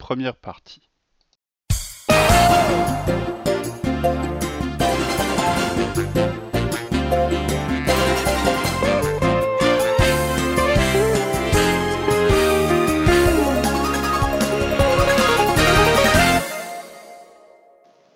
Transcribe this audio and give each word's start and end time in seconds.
Première 0.00 0.34
partie. 0.34 0.80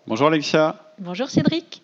Bonjour 0.06 0.26
Alexia. 0.28 0.76
Bonjour 0.98 1.28
Cédric. 1.28 1.83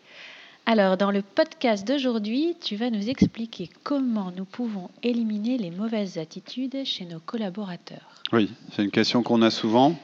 Alors, 0.66 0.96
dans 0.96 1.10
le 1.10 1.22
podcast 1.22 1.86
d'aujourd'hui, 1.86 2.54
tu 2.60 2.76
vas 2.76 2.90
nous 2.90 3.08
expliquer 3.08 3.68
comment 3.82 4.32
nous 4.36 4.44
pouvons 4.44 4.90
éliminer 5.02 5.58
les 5.58 5.70
mauvaises 5.70 6.18
attitudes 6.18 6.84
chez 6.84 7.06
nos 7.06 7.18
collaborateurs. 7.18 8.22
Oui, 8.32 8.50
c'est 8.72 8.84
une 8.84 8.90
question 8.90 9.22
qu'on 9.22 9.42
a 9.42 9.50
souvent. 9.50 9.96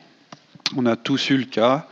On 0.77 0.87
a 0.87 0.97
tous 0.97 1.30
eu 1.30 1.37
le 1.37 1.45
cas. 1.45 1.87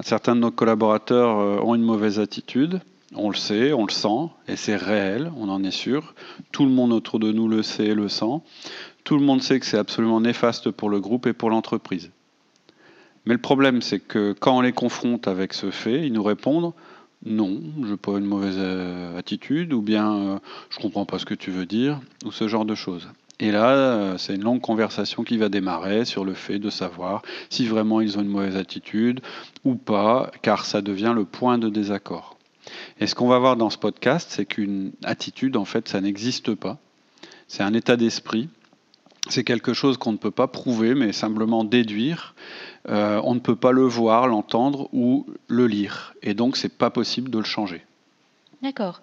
Certains 0.00 0.36
de 0.36 0.40
nos 0.40 0.52
collaborateurs 0.52 1.40
euh, 1.40 1.58
ont 1.62 1.74
une 1.74 1.82
mauvaise 1.82 2.20
attitude. 2.20 2.80
On 3.14 3.28
le 3.28 3.36
sait, 3.36 3.72
on 3.72 3.84
le 3.84 3.92
sent, 3.92 4.30
et 4.48 4.56
c'est 4.56 4.76
réel, 4.76 5.30
on 5.36 5.48
en 5.48 5.64
est 5.64 5.72
sûr. 5.72 6.14
Tout 6.50 6.64
le 6.64 6.70
monde 6.70 6.92
autour 6.92 7.18
de 7.18 7.32
nous 7.32 7.48
le 7.48 7.62
sait 7.62 7.86
et 7.86 7.94
le 7.94 8.08
sent. 8.08 8.40
Tout 9.04 9.18
le 9.18 9.24
monde 9.24 9.42
sait 9.42 9.58
que 9.58 9.66
c'est 9.66 9.78
absolument 9.78 10.20
néfaste 10.20 10.70
pour 10.70 10.88
le 10.88 11.00
groupe 11.00 11.26
et 11.26 11.32
pour 11.32 11.50
l'entreprise. 11.50 12.10
Mais 13.26 13.34
le 13.34 13.40
problème, 13.40 13.82
c'est 13.82 14.00
que 14.00 14.32
quand 14.32 14.56
on 14.56 14.60
les 14.60 14.72
confronte 14.72 15.28
avec 15.28 15.52
ce 15.52 15.70
fait, 15.70 16.06
ils 16.06 16.12
nous 16.12 16.22
répondent 16.22 16.72
non, 17.24 17.60
je 17.82 17.90
n'ai 17.90 17.96
pas 17.96 18.12
une 18.12 18.24
mauvaise 18.24 18.56
euh, 18.58 19.18
attitude, 19.18 19.72
ou 19.72 19.80
bien 19.80 20.14
euh, 20.14 20.38
je 20.70 20.78
comprends 20.78 21.06
pas 21.06 21.18
ce 21.18 21.26
que 21.26 21.34
tu 21.34 21.50
veux 21.50 21.66
dire, 21.66 22.00
ou 22.24 22.32
ce 22.32 22.48
genre 22.48 22.64
de 22.64 22.74
choses. 22.74 23.08
Et 23.38 23.50
là, 23.50 23.70
euh, 23.70 24.18
c'est 24.18 24.34
une 24.34 24.42
longue 24.42 24.60
conversation 24.60 25.24
qui 25.24 25.36
va 25.36 25.48
démarrer 25.48 26.04
sur 26.04 26.24
le 26.24 26.34
fait 26.34 26.58
de 26.58 26.70
savoir 26.70 27.22
si 27.50 27.66
vraiment 27.66 28.00
ils 28.00 28.18
ont 28.18 28.22
une 28.22 28.28
mauvaise 28.28 28.56
attitude 28.56 29.20
ou 29.64 29.74
pas, 29.74 30.30
car 30.42 30.64
ça 30.64 30.80
devient 30.80 31.12
le 31.14 31.24
point 31.24 31.58
de 31.58 31.68
désaccord. 31.68 32.36
Et 33.00 33.06
ce 33.06 33.14
qu'on 33.14 33.28
va 33.28 33.38
voir 33.38 33.56
dans 33.56 33.70
ce 33.70 33.78
podcast, 33.78 34.28
c'est 34.30 34.46
qu'une 34.46 34.92
attitude, 35.02 35.56
en 35.56 35.64
fait, 35.64 35.88
ça 35.88 36.00
n'existe 36.00 36.54
pas. 36.54 36.78
C'est 37.48 37.62
un 37.62 37.74
état 37.74 37.96
d'esprit. 37.96 38.48
C'est 39.32 39.44
quelque 39.44 39.72
chose 39.72 39.96
qu'on 39.96 40.12
ne 40.12 40.18
peut 40.18 40.30
pas 40.30 40.46
prouver, 40.46 40.94
mais 40.94 41.14
simplement 41.14 41.64
déduire. 41.64 42.34
Euh, 42.90 43.18
on 43.24 43.34
ne 43.34 43.40
peut 43.40 43.56
pas 43.56 43.72
le 43.72 43.80
voir, 43.80 44.28
l'entendre 44.28 44.90
ou 44.92 45.24
le 45.48 45.66
lire. 45.66 46.12
Et 46.22 46.34
donc, 46.34 46.58
c'est 46.58 46.76
pas 46.76 46.90
possible 46.90 47.30
de 47.30 47.38
le 47.38 47.44
changer. 47.44 47.82
D'accord. 48.62 49.00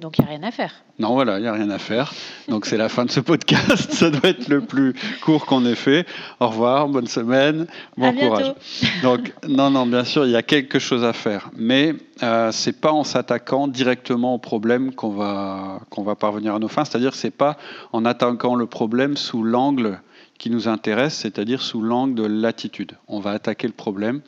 Donc 0.00 0.18
il 0.18 0.22
n'y 0.22 0.28
a 0.28 0.30
rien 0.32 0.42
à 0.42 0.50
faire. 0.50 0.74
Non, 0.98 1.14
voilà, 1.14 1.38
il 1.38 1.42
n'y 1.42 1.48
a 1.48 1.52
rien 1.52 1.70
à 1.70 1.78
faire. 1.78 2.12
Donc 2.48 2.66
c'est 2.66 2.76
la 2.76 2.88
fin 2.88 3.04
de 3.04 3.12
ce 3.12 3.20
podcast. 3.20 3.92
Ça 3.92 4.10
doit 4.10 4.28
être 4.28 4.48
le 4.48 4.60
plus 4.60 4.94
court 5.22 5.46
qu'on 5.46 5.64
ait 5.66 5.76
fait. 5.76 6.04
Au 6.40 6.48
revoir, 6.48 6.88
bonne 6.88 7.06
semaine, 7.06 7.66
bon 7.96 8.12
courage. 8.12 8.54
Donc 9.02 9.32
non, 9.46 9.70
non, 9.70 9.86
bien 9.86 10.02
sûr, 10.02 10.26
il 10.26 10.32
y 10.32 10.36
a 10.36 10.42
quelque 10.42 10.80
chose 10.80 11.04
à 11.04 11.12
faire. 11.12 11.50
Mais 11.56 11.94
euh, 12.24 12.50
ce 12.50 12.70
n'est 12.70 12.76
pas 12.76 12.90
en 12.90 13.04
s'attaquant 13.04 13.68
directement 13.68 14.34
au 14.34 14.38
problème 14.38 14.92
qu'on 14.92 15.10
va, 15.10 15.80
qu'on 15.90 16.02
va 16.02 16.16
parvenir 16.16 16.56
à 16.56 16.58
nos 16.58 16.68
fins. 16.68 16.84
C'est-à-dire 16.84 17.14
ce 17.14 17.28
n'est 17.28 17.32
pas 17.32 17.56
en 17.92 18.04
attaquant 18.04 18.56
le 18.56 18.66
problème 18.66 19.16
sous 19.16 19.44
l'angle 19.44 20.00
qui 20.38 20.50
nous 20.50 20.66
intéresse, 20.66 21.14
c'est-à-dire 21.14 21.62
sous 21.62 21.80
l'angle 21.80 22.16
de 22.16 22.26
l'attitude. 22.26 22.92
On 23.06 23.20
va 23.20 23.30
attaquer 23.30 23.68
le 23.68 23.72
problème 23.72 24.22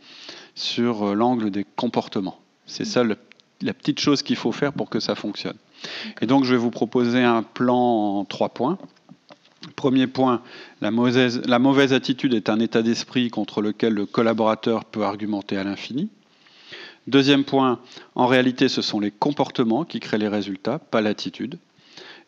sur 0.54 1.08
euh, 1.08 1.14
l'angle 1.14 1.50
des 1.50 1.64
comportements. 1.64 2.38
C'est 2.66 2.84
ça 2.84 3.02
le 3.02 3.16
la 3.62 3.74
petite 3.74 4.00
chose 4.00 4.22
qu'il 4.22 4.36
faut 4.36 4.52
faire 4.52 4.72
pour 4.72 4.90
que 4.90 5.00
ça 5.00 5.14
fonctionne. 5.14 5.56
Et 6.20 6.26
donc, 6.26 6.44
je 6.44 6.50
vais 6.50 6.56
vous 6.56 6.70
proposer 6.70 7.22
un 7.22 7.42
plan 7.42 8.18
en 8.18 8.24
trois 8.24 8.50
points. 8.50 8.78
Premier 9.74 10.06
point, 10.06 10.42
la 10.80 10.90
mauvaise, 10.90 11.92
attitude 11.92 12.34
est 12.34 12.48
un 12.48 12.60
état 12.60 12.82
d'esprit 12.82 13.30
contre 13.30 13.62
lequel 13.62 13.94
le 13.94 14.06
collaborateur 14.06 14.84
peut 14.84 15.02
argumenter 15.02 15.56
à 15.56 15.64
l'infini. 15.64 16.08
Deuxième 17.06 17.44
point, 17.44 17.80
en 18.14 18.26
réalité, 18.26 18.68
ce 18.68 18.82
sont 18.82 19.00
les 19.00 19.10
comportements 19.10 19.84
qui 19.84 20.00
créent 20.00 20.18
les 20.18 20.28
résultats, 20.28 20.78
pas 20.78 21.00
l'attitude. 21.00 21.58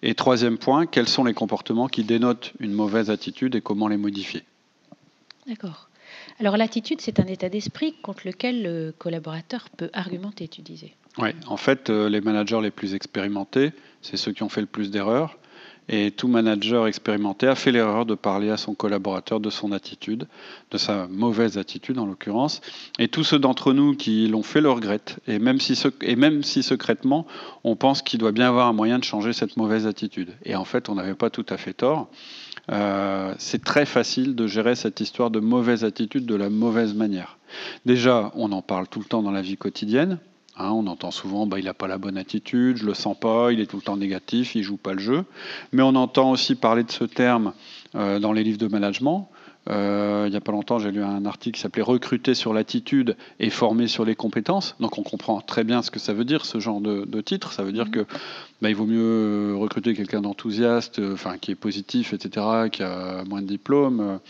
Et 0.02 0.14
troisième 0.14 0.58
point, 0.58 0.86
quels 0.86 1.08
sont 1.08 1.24
les 1.24 1.34
comportements 1.34 1.88
qui 1.88 2.04
dénotent 2.04 2.52
une 2.60 2.72
mauvaise 2.72 3.10
attitude 3.10 3.56
et 3.56 3.60
comment 3.60 3.88
les 3.88 3.96
modifier 3.96 4.44
D'accord. 5.46 5.88
Alors 6.38 6.56
l'attitude, 6.56 7.00
c'est 7.00 7.18
un 7.18 7.26
état 7.26 7.48
d'esprit 7.48 7.94
contre 8.02 8.26
lequel 8.26 8.62
le 8.62 8.94
collaborateur 8.96 9.68
peut 9.70 9.90
argumenter, 9.92 10.46
tu 10.46 10.62
disais. 10.62 10.94
Oui, 11.18 11.30
en 11.48 11.56
fait, 11.56 11.90
euh, 11.90 12.08
les 12.08 12.20
managers 12.20 12.60
les 12.62 12.70
plus 12.70 12.94
expérimentés, 12.94 13.72
c'est 14.02 14.16
ceux 14.16 14.32
qui 14.32 14.44
ont 14.44 14.48
fait 14.48 14.60
le 14.60 14.66
plus 14.66 14.90
d'erreurs. 14.90 15.36
Et 15.90 16.10
tout 16.10 16.28
manager 16.28 16.86
expérimenté 16.86 17.46
a 17.46 17.54
fait 17.54 17.72
l'erreur 17.72 18.04
de 18.04 18.14
parler 18.14 18.50
à 18.50 18.58
son 18.58 18.74
collaborateur 18.74 19.40
de 19.40 19.48
son 19.48 19.72
attitude, 19.72 20.28
de 20.70 20.76
sa 20.76 21.08
mauvaise 21.08 21.56
attitude 21.56 21.98
en 21.98 22.04
l'occurrence. 22.04 22.60
Et 22.98 23.08
tous 23.08 23.24
ceux 23.24 23.38
d'entre 23.38 23.72
nous 23.72 23.96
qui 23.96 24.28
l'ont 24.28 24.42
fait 24.42 24.60
le 24.60 24.70
regrettent. 24.70 25.18
Et 25.26 25.38
même 25.38 25.60
si, 25.60 25.82
et 26.02 26.14
même 26.14 26.42
si 26.42 26.62
secrètement, 26.62 27.26
on 27.64 27.74
pense 27.74 28.02
qu'il 28.02 28.18
doit 28.20 28.32
bien 28.32 28.48
avoir 28.48 28.68
un 28.68 28.74
moyen 28.74 28.98
de 28.98 29.04
changer 29.04 29.32
cette 29.32 29.56
mauvaise 29.56 29.86
attitude. 29.86 30.34
Et 30.44 30.56
en 30.56 30.66
fait, 30.66 30.90
on 30.90 30.94
n'avait 30.94 31.14
pas 31.14 31.30
tout 31.30 31.46
à 31.48 31.56
fait 31.56 31.72
tort. 31.72 32.10
Euh, 32.70 33.34
c'est 33.38 33.64
très 33.64 33.86
facile 33.86 34.34
de 34.34 34.46
gérer 34.46 34.74
cette 34.74 35.00
histoire 35.00 35.30
de 35.30 35.40
mauvaise 35.40 35.84
attitude 35.84 36.26
de 36.26 36.34
la 36.34 36.50
mauvaise 36.50 36.92
manière. 36.92 37.38
Déjà, 37.86 38.30
on 38.34 38.52
en 38.52 38.60
parle 38.60 38.88
tout 38.88 38.98
le 38.98 39.06
temps 39.06 39.22
dans 39.22 39.30
la 39.30 39.40
vie 39.40 39.56
quotidienne. 39.56 40.18
Hein, 40.58 40.72
on 40.72 40.88
entend 40.88 41.12
souvent, 41.12 41.46
bah, 41.46 41.60
il 41.60 41.66
n'a 41.66 41.74
pas 41.74 41.86
la 41.86 41.98
bonne 41.98 42.18
attitude, 42.18 42.78
je 42.78 42.86
le 42.86 42.94
sens 42.94 43.16
pas, 43.18 43.52
il 43.52 43.60
est 43.60 43.66
tout 43.66 43.76
le 43.76 43.82
temps 43.82 43.96
négatif, 43.96 44.56
il 44.56 44.64
joue 44.64 44.76
pas 44.76 44.92
le 44.92 44.98
jeu. 44.98 45.24
Mais 45.72 45.82
on 45.82 45.94
entend 45.94 46.32
aussi 46.32 46.56
parler 46.56 46.82
de 46.82 46.90
ce 46.90 47.04
terme 47.04 47.52
euh, 47.94 48.18
dans 48.18 48.32
les 48.32 48.42
livres 48.42 48.58
de 48.58 48.66
management. 48.66 49.30
Euh, 49.68 50.24
il 50.26 50.30
n'y 50.30 50.36
a 50.36 50.40
pas 50.40 50.52
longtemps, 50.52 50.78
j'ai 50.78 50.90
lu 50.90 51.02
un 51.02 51.26
article 51.26 51.56
qui 51.56 51.60
s'appelait 51.60 51.82
Recruter 51.82 52.34
sur 52.34 52.52
l'attitude 52.52 53.16
et 53.38 53.50
former 53.50 53.86
sur 53.86 54.04
les 54.04 54.14
compétences. 54.14 54.76
Donc 54.80 54.98
on 54.98 55.02
comprend 55.02 55.40
très 55.40 55.64
bien 55.64 55.82
ce 55.82 55.90
que 55.90 55.98
ça 55.98 56.12
veut 56.12 56.24
dire, 56.24 56.46
ce 56.46 56.58
genre 56.58 56.80
de, 56.80 57.20
titre. 57.20 57.52
Ça 57.52 57.62
veut 57.62 57.72
dire 57.72 57.90
que 57.90 58.06
bah, 58.62 58.70
il 58.70 58.76
vaut 58.76 58.86
mieux 58.86 59.54
recruter 59.56 59.94
quelqu'un 59.94 60.20
d'enthousiaste, 60.20 61.00
euh, 61.00 61.14
enfin 61.14 61.36
qui 61.38 61.50
est 61.50 61.56
positif, 61.56 62.12
etc., 62.12 62.46
qui 62.70 62.82
a 62.82 63.24
moins 63.24 63.42
de 63.42 63.46
diplômes, 63.46 64.20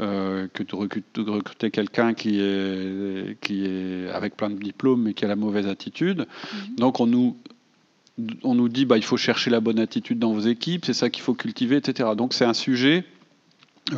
euh, 0.00 0.46
que 0.52 0.62
de 0.62 1.30
recruter, 1.30 1.70
quelqu'un 1.70 2.14
qui 2.14 2.40
est, 2.40 3.38
qui 3.40 3.66
est 3.66 4.08
avec 4.10 4.36
plein 4.36 4.50
de 4.50 4.58
diplômes 4.58 5.02
mais 5.02 5.14
qui 5.14 5.24
a 5.24 5.28
la 5.28 5.36
mauvaise 5.36 5.66
attitude. 5.66 6.26
Mhm. 6.52 6.76
Donc 6.76 7.00
on 7.00 7.06
nous 7.06 7.36
on 8.44 8.54
nous 8.54 8.70
dit 8.70 8.86
bah, 8.86 8.96
il 8.96 9.04
faut 9.04 9.18
chercher 9.18 9.50
la 9.50 9.60
bonne 9.60 9.78
attitude 9.78 10.18
dans 10.18 10.32
vos 10.32 10.40
équipes, 10.40 10.86
c'est 10.86 10.94
ça 10.94 11.10
qu'il 11.10 11.22
faut 11.22 11.34
cultiver, 11.34 11.76
etc. 11.76 12.10
Donc 12.16 12.32
c'est 12.32 12.46
un 12.46 12.54
sujet 12.54 13.04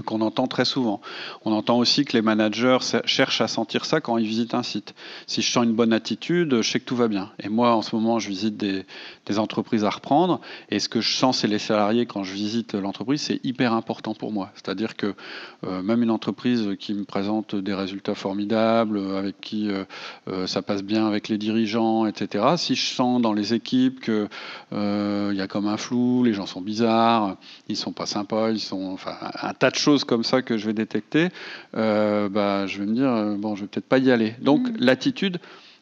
qu'on 0.04 0.20
entend 0.20 0.46
très 0.46 0.64
souvent. 0.64 1.00
On 1.44 1.52
entend 1.52 1.78
aussi 1.78 2.04
que 2.04 2.12
les 2.12 2.22
managers 2.22 2.78
cherchent 3.04 3.40
à 3.40 3.48
sentir 3.48 3.84
ça 3.84 4.00
quand 4.00 4.18
ils 4.18 4.26
visitent 4.26 4.54
un 4.54 4.62
site. 4.62 4.94
Si 5.26 5.40
je 5.40 5.50
sens 5.50 5.64
une 5.64 5.72
bonne 5.72 5.92
attitude, 5.92 6.60
je 6.60 6.70
sais 6.70 6.80
que 6.80 6.84
tout 6.84 6.96
va 6.96 7.08
bien. 7.08 7.30
Et 7.42 7.48
moi, 7.48 7.74
en 7.74 7.82
ce 7.82 7.96
moment, 7.96 8.18
je 8.18 8.28
visite 8.28 8.56
des, 8.56 8.84
entreprises 9.38 9.84
à 9.84 9.90
reprendre. 9.90 10.40
Et 10.70 10.78
ce 10.78 10.88
que 10.88 11.00
je 11.00 11.14
sens, 11.14 11.38
c'est 11.38 11.48
les 11.48 11.58
salariés 11.58 12.06
quand 12.06 12.24
je 12.24 12.32
visite 12.32 12.74
l'entreprise, 12.74 13.20
c'est 13.20 13.44
hyper 13.44 13.72
important 13.74 14.14
pour 14.14 14.32
moi. 14.32 14.50
C'est-à-dire 14.54 14.96
que 14.96 15.14
euh, 15.66 15.82
même 15.82 16.02
une 16.02 16.10
entreprise 16.10 16.76
qui 16.78 16.94
me 16.94 17.04
présente 17.04 17.54
des 17.54 17.74
résultats 17.74 18.14
formidables, 18.14 18.98
avec 19.16 19.40
qui 19.40 19.70
euh, 19.70 19.84
euh, 20.28 20.46
ça 20.46 20.62
passe 20.62 20.82
bien 20.82 21.06
avec 21.06 21.28
les 21.28 21.38
dirigeants, 21.38 22.06
etc. 22.06 22.44
Si 22.56 22.74
je 22.74 22.86
sens 22.94 23.20
dans 23.20 23.32
les 23.32 23.54
équipes 23.54 24.00
qu'il 24.00 24.28
y 24.72 25.40
a 25.40 25.46
comme 25.46 25.68
un 25.68 25.76
flou, 25.76 26.24
les 26.24 26.32
gens 26.32 26.46
sont 26.46 26.62
bizarres, 26.62 27.36
ils 27.68 27.76
sont 27.76 27.92
pas 27.92 28.06
sympas, 28.06 28.50
ils 28.50 28.60
sont, 28.60 28.92
enfin, 28.92 29.14
un 29.42 29.54
tas 29.54 29.70
de 29.70 29.77
choses 29.78 30.04
comme 30.04 30.24
ça 30.24 30.42
que 30.42 30.58
je 30.58 30.66
vais 30.66 30.72
détecter, 30.72 31.28
euh, 31.76 32.28
bah, 32.28 32.66
je 32.66 32.78
vais 32.78 32.86
me 32.86 32.94
dire, 32.94 33.10
euh, 33.10 33.36
bon, 33.36 33.54
je 33.54 33.62
vais 33.62 33.66
peut-être 33.68 33.88
pas 33.88 33.98
y 33.98 34.10
aller. 34.10 34.34
Donc 34.40 34.68
mm. 34.68 34.76
l'attitude, 34.78 35.38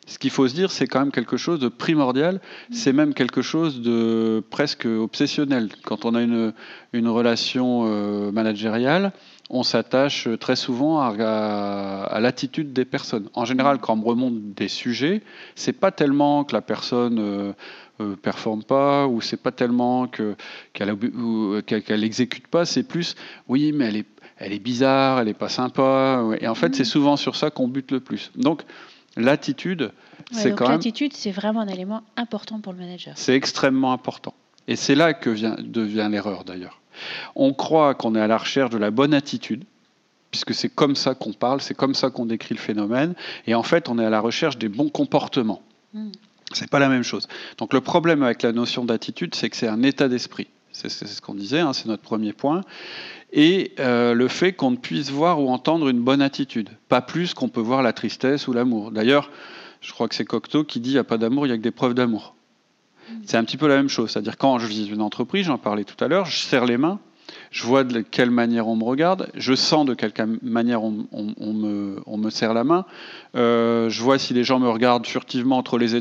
ce 0.07 0.19
qu'il 0.19 0.31
faut 0.31 0.47
se 0.47 0.55
dire, 0.55 0.71
c'est 0.71 0.87
quand 0.87 1.01
même 1.01 1.13
quelque 1.13 1.37
chose 1.37 1.59
de 1.59 1.69
primordial, 1.69 2.37
mm. 2.37 2.75
c'est 2.75 2.93
même 2.93 3.15
quelque 3.15 3.43
chose 3.43 3.81
de 3.81 4.43
presque 4.51 4.87
obsessionnel. 4.87 5.69
Quand 5.85 6.05
on 6.05 6.15
a 6.15 6.23
une, 6.23 6.53
une 6.93 7.09
relation 7.09 7.85
euh, 7.87 8.31
managériale, 8.31 9.13
on 9.49 9.63
s'attache 9.63 10.29
très 10.41 10.57
souvent 10.57 11.01
à, 11.01 12.07
à, 12.11 12.21
l'attitude 12.21 12.73
des 12.73 12.85
personnes. 12.85 13.29
En 13.35 13.45
général, 13.45 13.79
quand 13.79 13.93
on 13.93 13.97
me 13.97 14.05
remonte 14.05 14.55
des 14.55 14.69
sujets, 14.69 15.23
c'est 15.55 15.73
pas 15.73 15.93
tellement 15.93 16.45
que 16.45 16.53
la 16.53 16.63
personne 16.63 17.19
euh, 17.21 17.53
performe 18.23 18.63
pas, 18.63 19.07
ou 19.07 19.21
c'est 19.21 19.37
pas 19.37 19.53
tellement 19.53 20.07
que 20.07 20.37
qu'elle 20.73 22.01
n'exécute 22.01 22.47
pas, 22.47 22.65
c'est 22.65 22.83
plus 22.83 23.15
oui, 23.49 23.73
mais 23.73 23.87
elle 23.87 23.97
est 23.97 24.07
elle 24.39 24.53
est 24.53 24.59
bizarre, 24.59 25.21
elle 25.21 25.27
n'est 25.27 25.35
pas 25.35 25.49
sympa. 25.49 26.23
Et 26.41 26.49
en 26.49 26.55
fait, 26.55 26.75
c'est 26.75 26.85
souvent 26.85 27.17
sur 27.17 27.37
ça 27.37 27.51
qu'on 27.51 27.69
bute 27.69 27.91
le 27.91 28.01
plus. 28.01 28.31
Donc, 28.37 28.63
l'attitude, 29.17 29.93
c'est 30.31 30.55
quand 30.55 30.65
même. 30.65 30.77
L'attitude, 30.77 31.15
c'est 31.15 31.31
vraiment 31.31 31.61
un 31.61 31.69
élément 31.69 32.03
important 32.17 32.61
pour 32.61 32.73
le 32.73 32.79
manager. 32.79 33.15
C'est 33.17 33.35
extrêmement 33.35 33.93
important. 33.93 34.35
Et 34.69 34.77
c'est 34.77 34.95
là 34.95 35.15
que 35.15 35.31
vient, 35.31 35.57
devient 35.59 36.09
l'erreur 36.11 36.45
d'ailleurs. 36.45 36.81
On 37.35 37.53
croit 37.53 37.95
qu'on 37.95 38.15
est 38.15 38.21
à 38.21 38.27
la 38.27 38.39
recherche 38.39 38.71
de 38.71 38.79
la 38.79 38.91
bonne 38.91 39.15
attitude, 39.15 39.65
puisque 40.31 40.55
c'est 40.55 40.69
comme 40.69 40.97
ça 40.97 41.15
qu'on 41.15 41.33
parle, 41.33 41.61
c'est 41.61 41.75
comme 41.75 41.95
ça 41.95 42.11
qu'on 42.11 42.27
décrit 42.27 42.55
le 42.55 42.61
phénomène, 42.61 43.15
et 43.47 43.55
en 43.55 43.63
fait, 43.63 43.89
on 43.89 43.99
est 43.99 44.05
à 44.05 44.11
la 44.11 44.21
recherche 44.21 44.59
des 44.59 44.69
bons 44.69 44.89
comportements. 44.89 45.63
Hmm. 45.95 46.11
C'est 46.53 46.71
pas 46.71 46.79
la 46.79 46.89
même 46.89 47.03
chose. 47.03 47.29
Donc 47.59 47.73
le 47.73 47.81
problème 47.81 48.23
avec 48.23 48.43
la 48.43 48.53
notion 48.53 48.85
d'attitude, 48.85 49.35
c'est 49.35 49.51
que 49.51 49.57
c'est 49.57 49.69
un 49.69 49.83
état 49.83 50.09
d'esprit. 50.09 50.49
C'est 50.73 50.91
ce 50.91 51.23
qu'on 51.23 51.35
disait, 51.35 51.61
hein, 51.61 51.73
c'est 51.73 51.87
notre 51.87 52.03
premier 52.03 52.35
point. 52.35 52.61
Et 53.33 53.73
euh, 53.81 54.13
le 54.13 54.29
fait 54.29 54.53
qu'on 54.53 54.71
ne 54.71 54.77
puisse 54.77 55.11
voir 55.11 55.41
ou 55.41 55.49
entendre 55.49 55.89
une 55.89 56.01
bonne 56.01 56.21
attitude, 56.21 56.69
pas 56.89 57.01
plus 57.01 57.33
qu'on 57.35 57.49
peut 57.49 57.61
voir 57.61 57.83
la 57.83 57.93
tristesse 57.93 58.47
ou 58.47 58.53
l'amour. 58.53 58.91
D'ailleurs, 58.91 59.31
je 59.81 59.93
crois 59.93 60.07
que 60.07 60.15
c'est 60.15 60.25
Cocteau 60.25 60.65
qui 60.65 60.81
dit 60.81 60.91
il 60.91 60.95
n'y 60.95 60.99
a 60.99 61.05
pas 61.05 61.19
d'amour, 61.19 61.47
il 61.47 61.49
n'y 61.49 61.55
a 61.55 61.57
que 61.57 61.63
des 61.63 61.71
preuves 61.71 61.95
d'amour. 61.95 62.35
Hmm. 63.11 63.21
C'est 63.25 63.39
un 63.39 63.45
petit 63.45 63.57
peu 63.57 63.69
la 63.69 63.77
même 63.77 63.89
chose. 63.89 64.11
C'est-à-dire 64.11 64.37
quand 64.37 64.59
je 64.59 64.67
visite 64.67 64.91
une 64.91 65.01
entreprise, 65.01 65.47
j'en 65.47 65.59
parlais 65.59 65.85
tout 65.85 66.03
à 66.05 66.09
l'heure, 66.09 66.27
je 66.27 66.37
serre 66.37 66.67
les 66.67 66.77
mains, 66.77 67.01
je 67.57 67.65
vois 67.65 67.85
de 67.85 68.03
quelle 68.03 68.31
manière 68.31 68.69
on 68.69 68.77
me 68.77 68.85
regarde, 68.85 69.31
je 69.35 69.55
sens 69.55 69.87
de 69.87 69.95
quelle 69.95 70.13
manière 70.43 70.83
on, 70.83 71.07
me, 71.09 72.31
serre 72.31 72.53
la 72.53 72.65
main, 72.65 72.85
euh, 73.35 73.89
je 73.89 74.03
vois 74.03 74.19
si 74.19 74.35
les 74.35 74.45
gens 74.45 74.59
me 74.59 74.69
regardent 74.69 75.07
furtivement 75.07 75.57
entre 75.57 75.79
les, 75.79 75.97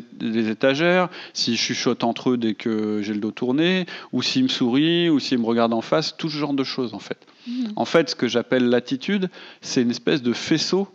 étagères, 0.50 1.08
s'ils 1.32 1.58
chuchotent 1.58 2.04
entre 2.04 2.32
eux 2.32 2.38
dès 2.38 2.56
que 2.56 3.00
j'ai 3.02 3.14
le 3.14 3.22
dos 3.22 3.32
tourné, 3.32 3.86
ou 4.12 4.22
s'ils 4.22 4.44
me 4.44 4.50
sourient, 4.50 5.08
ou 5.08 5.22
s'ils 5.22 5.40
me 5.40 5.46
regardent 5.46 5.74
en 5.74 5.80
face, 5.80 6.18
tout 6.18 6.30
ce 6.30 6.36
genre 6.36 6.54
de 6.54 6.66
choses 6.66 6.94
en 6.94 7.00
fait. 7.00 7.20
Mmh. 7.48 7.68
En 7.78 7.86
fait, 7.86 8.10
ce 8.10 8.16
que 8.16 8.28
j'appelle 8.28 8.68
l'attitude, 8.68 9.30
c'est 9.62 9.82
une 9.82 9.92
espèce 9.92 10.22
de 10.22 10.34
faisceau 10.34 10.90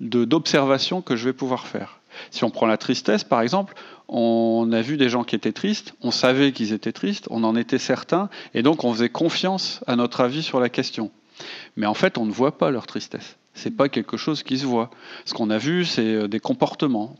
d'observation 0.00 1.02
que 1.02 1.14
je 1.14 1.26
vais 1.26 1.34
pouvoir 1.34 1.66
faire. 1.66 2.00
Si 2.30 2.44
on 2.44 2.50
prend 2.50 2.66
la 2.66 2.76
tristesse, 2.76 3.24
par 3.24 3.40
exemple, 3.40 3.74
on 4.08 4.70
a 4.72 4.82
vu 4.82 4.96
des 4.96 5.08
gens 5.08 5.24
qui 5.24 5.34
étaient 5.34 5.52
tristes, 5.52 5.94
on 6.00 6.10
savait 6.10 6.52
qu'ils 6.52 6.72
étaient 6.72 6.92
tristes, 6.92 7.26
on 7.30 7.44
en 7.44 7.56
était 7.56 7.78
certain, 7.78 8.28
et 8.54 8.62
donc 8.62 8.84
on 8.84 8.92
faisait 8.92 9.08
confiance 9.08 9.80
à 9.86 9.96
notre 9.96 10.20
avis 10.20 10.42
sur 10.42 10.60
la 10.60 10.68
question. 10.68 11.10
Mais 11.76 11.86
en 11.86 11.94
fait, 11.94 12.18
on 12.18 12.26
ne 12.26 12.32
voit 12.32 12.56
pas 12.56 12.70
leur 12.70 12.86
tristesse. 12.86 13.36
C'est 13.54 13.74
pas 13.74 13.88
quelque 13.88 14.16
chose 14.16 14.42
qui 14.42 14.58
se 14.58 14.66
voit. 14.66 14.90
Ce 15.24 15.32
qu'on 15.32 15.48
a 15.48 15.58
vu, 15.58 15.86
c'est 15.86 16.14
euh, 16.14 16.28
des 16.28 16.40
comportements, 16.40 17.16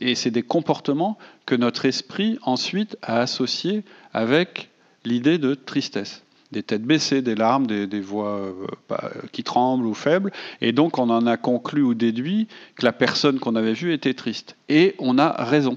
et 0.00 0.14
c'est 0.16 0.30
des 0.32 0.42
comportements 0.42 1.18
que 1.46 1.54
notre 1.54 1.84
esprit 1.84 2.38
ensuite 2.42 2.96
a 3.02 3.20
associés 3.20 3.84
avec 4.12 4.70
l'idée 5.04 5.38
de 5.38 5.54
tristesse 5.54 6.25
des 6.52 6.62
têtes 6.62 6.84
baissées, 6.84 7.22
des 7.22 7.34
larmes, 7.34 7.66
des, 7.66 8.00
voix 8.00 8.38
euh, 8.38 8.96
qui 9.32 9.42
tremblent 9.42 9.86
ou 9.86 9.94
faibles. 9.94 10.32
Et 10.60 10.72
donc 10.72 10.98
on 10.98 11.10
en 11.10 11.26
a 11.26 11.36
conclu 11.36 11.82
ou 11.82 11.94
déduit 11.94 12.48
que 12.76 12.84
la 12.84 12.92
personne 12.92 13.38
qu'on 13.38 13.56
avait 13.56 13.72
vue 13.72 13.92
était 13.92 14.14
triste. 14.14 14.56
Et 14.68 14.94
on 14.98 15.18
a 15.18 15.44
raison. 15.44 15.76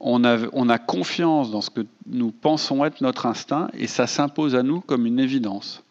On 0.00 0.24
a, 0.24 0.38
on 0.52 0.68
a 0.70 0.78
confiance 0.78 1.50
dans 1.50 1.60
ce 1.60 1.68
que 1.70 1.86
nous 2.06 2.30
pensons 2.30 2.84
être 2.84 3.02
notre 3.02 3.26
instinct 3.26 3.68
et 3.74 3.86
ça 3.86 4.06
s'impose 4.06 4.54
à 4.54 4.62
nous 4.62 4.80
comme 4.80 5.04
une 5.06 5.20
évidence. 5.20 5.82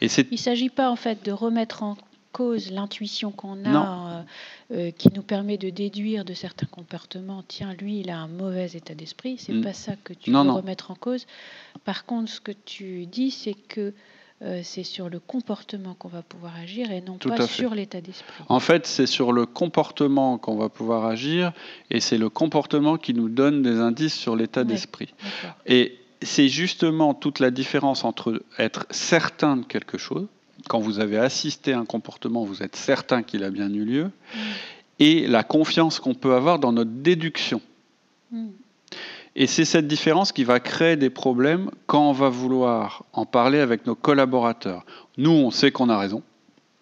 Et 0.00 0.06
Il 0.06 0.26
ne 0.32 0.36
s'agit 0.36 0.70
pas 0.70 0.90
en 0.90 0.96
fait 0.96 1.24
de 1.24 1.30
remettre 1.30 1.82
en 1.82 1.96
cause 2.32 2.70
l'intuition 2.70 3.30
qu'on 3.30 3.64
a, 3.64 3.68
euh, 3.70 4.22
euh, 4.74 4.90
qui 4.90 5.10
nous 5.14 5.22
permet 5.22 5.58
de 5.58 5.70
déduire 5.70 6.24
de 6.24 6.34
certains 6.34 6.66
comportements, 6.66 7.44
tiens, 7.46 7.74
lui, 7.74 8.00
il 8.00 8.10
a 8.10 8.18
un 8.18 8.28
mauvais 8.28 8.70
état 8.72 8.94
d'esprit. 8.94 9.36
C'est 9.38 9.52
mm. 9.52 9.62
pas 9.62 9.72
ça 9.72 9.92
que 10.02 10.12
tu 10.12 10.30
veux 10.30 10.38
remettre 10.38 10.90
en 10.90 10.94
cause. 10.94 11.26
Par 11.84 12.04
contre, 12.04 12.30
ce 12.30 12.40
que 12.40 12.52
tu 12.52 13.06
dis, 13.06 13.30
c'est 13.30 13.54
que 13.54 13.92
euh, 14.42 14.60
c'est 14.64 14.82
sur 14.82 15.08
le 15.08 15.20
comportement 15.20 15.94
qu'on 15.94 16.08
va 16.08 16.22
pouvoir 16.22 16.56
agir 16.56 16.90
et 16.90 17.00
non 17.00 17.16
pas 17.16 17.46
sur 17.46 17.76
l'état 17.76 18.00
d'esprit. 18.00 18.42
En 18.48 18.58
fait, 18.58 18.86
c'est 18.88 19.06
sur 19.06 19.32
le 19.32 19.46
comportement 19.46 20.36
qu'on 20.36 20.56
va 20.56 20.68
pouvoir 20.68 21.06
agir 21.06 21.52
et 21.90 22.00
c'est 22.00 22.18
le 22.18 22.28
comportement 22.28 22.96
qui 22.96 23.14
nous 23.14 23.28
donne 23.28 23.62
des 23.62 23.78
indices 23.78 24.14
sur 24.14 24.34
l'état 24.34 24.64
d'esprit. 24.64 25.14
Et 25.66 25.96
c'est 26.22 26.48
justement 26.48 27.14
toute 27.14 27.38
la 27.38 27.52
différence 27.52 28.04
entre 28.04 28.42
être 28.58 28.86
certain 28.90 29.58
de 29.58 29.64
quelque 29.64 29.98
chose, 29.98 30.26
quand 30.68 30.80
vous 30.80 31.00
avez 31.00 31.18
assisté 31.18 31.72
à 31.72 31.78
un 31.78 31.84
comportement, 31.84 32.44
vous 32.44 32.62
êtes 32.62 32.76
certain 32.76 33.22
qu'il 33.22 33.44
a 33.44 33.50
bien 33.50 33.72
eu 33.72 33.84
lieu, 33.84 34.10
et 34.98 35.26
la 35.26 35.42
confiance 35.42 36.00
qu'on 36.00 36.14
peut 36.14 36.34
avoir 36.34 36.58
dans 36.58 36.72
notre 36.72 36.90
déduction. 36.90 37.60
Mm. 38.30 38.48
Et 39.34 39.46
c'est 39.46 39.64
cette 39.64 39.88
différence 39.88 40.30
qui 40.30 40.44
va 40.44 40.60
créer 40.60 40.96
des 40.96 41.08
problèmes 41.08 41.70
quand 41.86 42.10
on 42.10 42.12
va 42.12 42.28
vouloir 42.28 43.04
en 43.14 43.24
parler 43.24 43.60
avec 43.60 43.86
nos 43.86 43.94
collaborateurs. 43.94 44.84
Nous, 45.16 45.30
on 45.30 45.50
sait 45.50 45.70
qu'on 45.70 45.88
a 45.88 45.98
raison, 45.98 46.22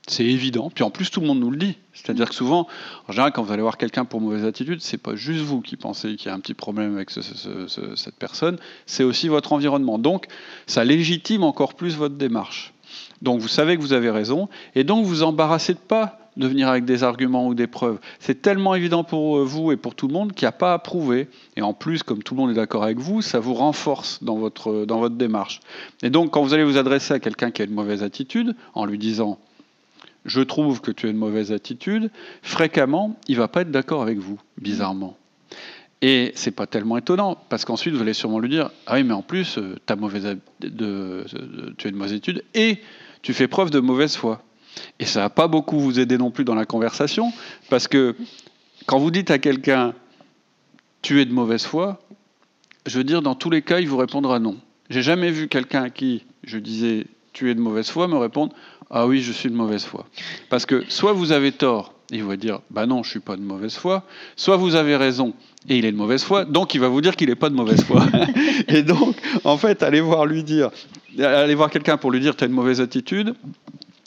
c'est 0.08 0.24
évident, 0.24 0.70
puis 0.74 0.82
en 0.82 0.90
plus 0.90 1.10
tout 1.10 1.20
le 1.20 1.28
monde 1.28 1.38
nous 1.38 1.52
le 1.52 1.56
dit. 1.56 1.78
C'est-à-dire 1.92 2.28
que 2.28 2.34
souvent, 2.34 2.66
en 3.06 3.12
général, 3.12 3.32
quand 3.32 3.42
vous 3.44 3.52
allez 3.52 3.62
voir 3.62 3.76
quelqu'un 3.76 4.04
pour 4.04 4.20
mauvaise 4.20 4.44
attitude, 4.44 4.80
c'est 4.80 4.98
pas 4.98 5.14
juste 5.14 5.42
vous 5.42 5.60
qui 5.60 5.76
pensez 5.76 6.16
qu'il 6.16 6.26
y 6.26 6.28
a 6.30 6.34
un 6.34 6.40
petit 6.40 6.54
problème 6.54 6.96
avec 6.96 7.10
cette 7.10 8.16
personne, 8.18 8.58
c'est 8.86 9.04
aussi 9.04 9.28
votre 9.28 9.52
environnement. 9.52 9.98
Donc, 9.98 10.26
ça 10.66 10.84
légitime 10.84 11.44
encore 11.44 11.74
plus 11.74 11.96
votre 11.96 12.16
démarche. 12.16 12.72
Donc 13.22 13.40
vous 13.40 13.48
savez 13.48 13.76
que 13.76 13.82
vous 13.82 13.92
avez 13.92 14.10
raison, 14.10 14.48
et 14.74 14.84
donc 14.84 15.04
vous 15.04 15.22
embarrassez 15.22 15.74
pas 15.74 16.18
de 16.36 16.46
venir 16.46 16.68
avec 16.68 16.84
des 16.84 17.02
arguments 17.02 17.46
ou 17.46 17.54
des 17.54 17.66
preuves. 17.66 17.98
C'est 18.18 18.40
tellement 18.40 18.74
évident 18.74 19.04
pour 19.04 19.38
euh, 19.38 19.44
vous 19.44 19.72
et 19.72 19.76
pour 19.76 19.94
tout 19.94 20.06
le 20.08 20.14
monde 20.14 20.32
qu'il 20.32 20.46
n'y 20.46 20.48
a 20.50 20.52
pas 20.52 20.72
à 20.72 20.78
prouver. 20.78 21.28
Et 21.56 21.62
en 21.62 21.74
plus, 21.74 22.02
comme 22.02 22.22
tout 22.22 22.34
le 22.34 22.40
monde 22.40 22.50
est 22.50 22.54
d'accord 22.54 22.84
avec 22.84 22.98
vous, 22.98 23.20
ça 23.20 23.40
vous 23.40 23.54
renforce 23.54 24.22
dans 24.22 24.36
votre, 24.36 24.84
dans 24.86 24.98
votre 24.98 25.16
démarche. 25.16 25.60
Et 26.02 26.10
donc, 26.10 26.30
quand 26.30 26.42
vous 26.42 26.54
allez 26.54 26.64
vous 26.64 26.78
adresser 26.78 27.14
à 27.14 27.18
quelqu'un 27.18 27.50
qui 27.50 27.62
a 27.62 27.64
une 27.64 27.74
mauvaise 27.74 28.02
attitude, 28.02 28.54
en 28.74 28.86
lui 28.86 28.98
disant 28.98 29.38
je 30.26 30.40
trouve 30.40 30.80
que 30.80 30.90
tu 30.90 31.06
as 31.06 31.10
une 31.10 31.16
mauvaise 31.16 31.50
attitude, 31.50 32.10
fréquemment, 32.42 33.16
il 33.26 33.36
va 33.36 33.48
pas 33.48 33.62
être 33.62 33.70
d'accord 33.70 34.02
avec 34.02 34.18
vous, 34.18 34.38
bizarrement. 34.58 35.16
Et 36.02 36.32
c'est 36.34 36.50
pas 36.50 36.66
tellement 36.66 36.96
étonnant, 36.96 37.36
parce 37.48 37.64
qu'ensuite 37.64 37.94
vous 37.94 38.00
allez 38.00 38.14
sûrement 38.14 38.38
lui 38.38 38.48
dire 38.48 38.70
Ah 38.86 38.94
oui, 38.94 39.04
mais 39.04 39.12
en 39.12 39.22
plus, 39.22 39.58
euh, 39.58 39.76
as 39.86 39.96
mauvaise 39.96 40.36
de, 40.60 41.24
tu 41.76 41.86
as 41.86 41.90
une 41.90 41.96
mauvaise 41.96 42.12
attitude 42.12 42.42
et 42.54 42.78
tu 43.22 43.34
fais 43.34 43.48
preuve 43.48 43.70
de 43.70 43.80
mauvaise 43.80 44.16
foi. 44.16 44.42
Et 44.98 45.04
ça 45.04 45.20
va 45.20 45.30
pas 45.30 45.46
beaucoup 45.46 45.78
vous 45.78 46.00
aider 46.00 46.16
non 46.16 46.30
plus 46.30 46.44
dans 46.44 46.54
la 46.54 46.64
conversation, 46.64 47.32
parce 47.68 47.86
que 47.86 48.16
quand 48.86 48.98
vous 48.98 49.10
dites 49.10 49.30
à 49.30 49.38
quelqu'un 49.38 49.94
tu 51.02 51.20
es 51.20 51.24
de 51.24 51.32
mauvaise 51.32 51.64
foi, 51.64 52.00
je 52.86 52.96
veux 52.98 53.04
dire, 53.04 53.22
dans 53.22 53.34
tous 53.34 53.50
les 53.50 53.62
cas, 53.62 53.80
il 53.80 53.88
vous 53.88 53.96
répondra 53.96 54.38
non. 54.38 54.56
J'ai 54.88 55.02
jamais 55.02 55.30
vu 55.30 55.48
quelqu'un 55.48 55.84
à 55.84 55.90
qui 55.90 56.24
je 56.44 56.58
disais 56.58 57.06
tu 57.32 57.50
es 57.50 57.54
de 57.54 57.60
mauvaise 57.60 57.88
foi 57.88 58.08
me 58.08 58.16
répondre 58.16 58.54
ah 58.90 59.06
oui, 59.06 59.20
je 59.20 59.30
suis 59.30 59.48
de 59.48 59.54
mauvaise 59.54 59.84
foi. 59.84 60.06
Parce 60.48 60.66
que 60.66 60.84
soit 60.88 61.12
vous 61.12 61.30
avez 61.30 61.52
tort, 61.52 61.94
il 62.10 62.24
va 62.24 62.36
dire 62.36 62.60
bah 62.70 62.86
non, 62.86 63.04
je 63.04 63.10
suis 63.10 63.20
pas 63.20 63.36
de 63.36 63.42
mauvaise 63.42 63.76
foi, 63.76 64.04
soit 64.34 64.56
vous 64.56 64.74
avez 64.74 64.96
raison 64.96 65.34
et 65.68 65.78
il 65.78 65.84
est 65.84 65.92
de 65.92 65.96
mauvaise 65.96 66.24
foi, 66.24 66.44
donc 66.44 66.74
il 66.74 66.80
va 66.80 66.88
vous 66.88 67.00
dire 67.00 67.16
qu'il 67.16 67.28
n'est 67.28 67.34
pas 67.34 67.50
de 67.50 67.54
mauvaise 67.54 67.84
foi. 67.84 68.06
et 68.68 68.82
donc, 68.82 69.16
en 69.44 69.58
fait, 69.58 69.82
allez 69.82 70.00
voir 70.00 70.24
lui 70.24 70.42
dire, 70.42 70.70
allez 71.18 71.54
voir 71.54 71.70
quelqu'un 71.70 71.96
pour 71.98 72.10
lui 72.10 72.20
dire 72.20 72.34
tu 72.34 72.44
as 72.44 72.46
une 72.46 72.52
mauvaise 72.52 72.80
attitude, 72.80 73.34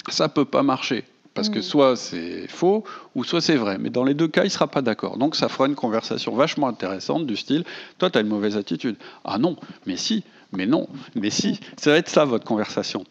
ça 0.10 0.30
peut 0.30 0.46
pas 0.46 0.64
marcher. 0.64 1.04
Parce 1.34 1.50
que 1.50 1.60
mm. 1.60 1.64
soit 1.64 1.96
c'est 1.96 2.48
faux, 2.48 2.84
ou 3.16 3.24
soit 3.24 3.42
c'est 3.42 3.56
vrai. 3.56 3.78
Mais 3.80 3.90
dans 3.90 4.04
les 4.04 4.14
deux 4.14 4.28
cas, 4.28 4.42
il 4.42 4.48
ne 4.48 4.52
sera 4.52 4.68
pas 4.68 4.82
d'accord. 4.82 5.18
Donc 5.18 5.36
ça 5.36 5.50
fera 5.50 5.68
une 5.68 5.76
conversation 5.76 6.36
vachement 6.36 6.68
intéressante 6.68 7.26
du 7.26 7.36
style, 7.36 7.64
toi, 7.98 8.10
tu 8.10 8.18
as 8.18 8.22
une 8.22 8.28
mauvaise 8.28 8.56
attitude. 8.58 8.96
Ah 9.24 9.38
non, 9.38 9.56
mais 9.86 9.98
si, 9.98 10.24
mais 10.52 10.66
non, 10.66 10.88
mais 11.16 11.30
si. 11.30 11.60
Ça 11.78 11.92
va 11.92 11.98
être 11.98 12.10
ça, 12.10 12.26
votre 12.26 12.46
conversation. 12.46 13.04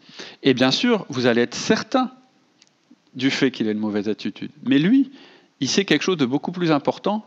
Et 0.43 0.55
bien 0.55 0.71
sûr, 0.71 1.07
vous 1.09 1.27
allez 1.27 1.43
être 1.43 1.55
certain 1.55 2.11
du 3.15 3.31
fait 3.31 3.51
qu'il 3.51 3.69
a 3.69 3.73
une 3.73 3.79
mauvaise 3.79 4.09
attitude. 4.09 4.51
Mais 4.65 4.79
lui, 4.79 5.11
il 5.61 5.69
sait 5.69 5.85
quelque 5.85 6.03
chose 6.03 6.17
de 6.17 6.27
beaucoup 6.27 6.53
plus 6.53 6.71
important. 6.71 7.27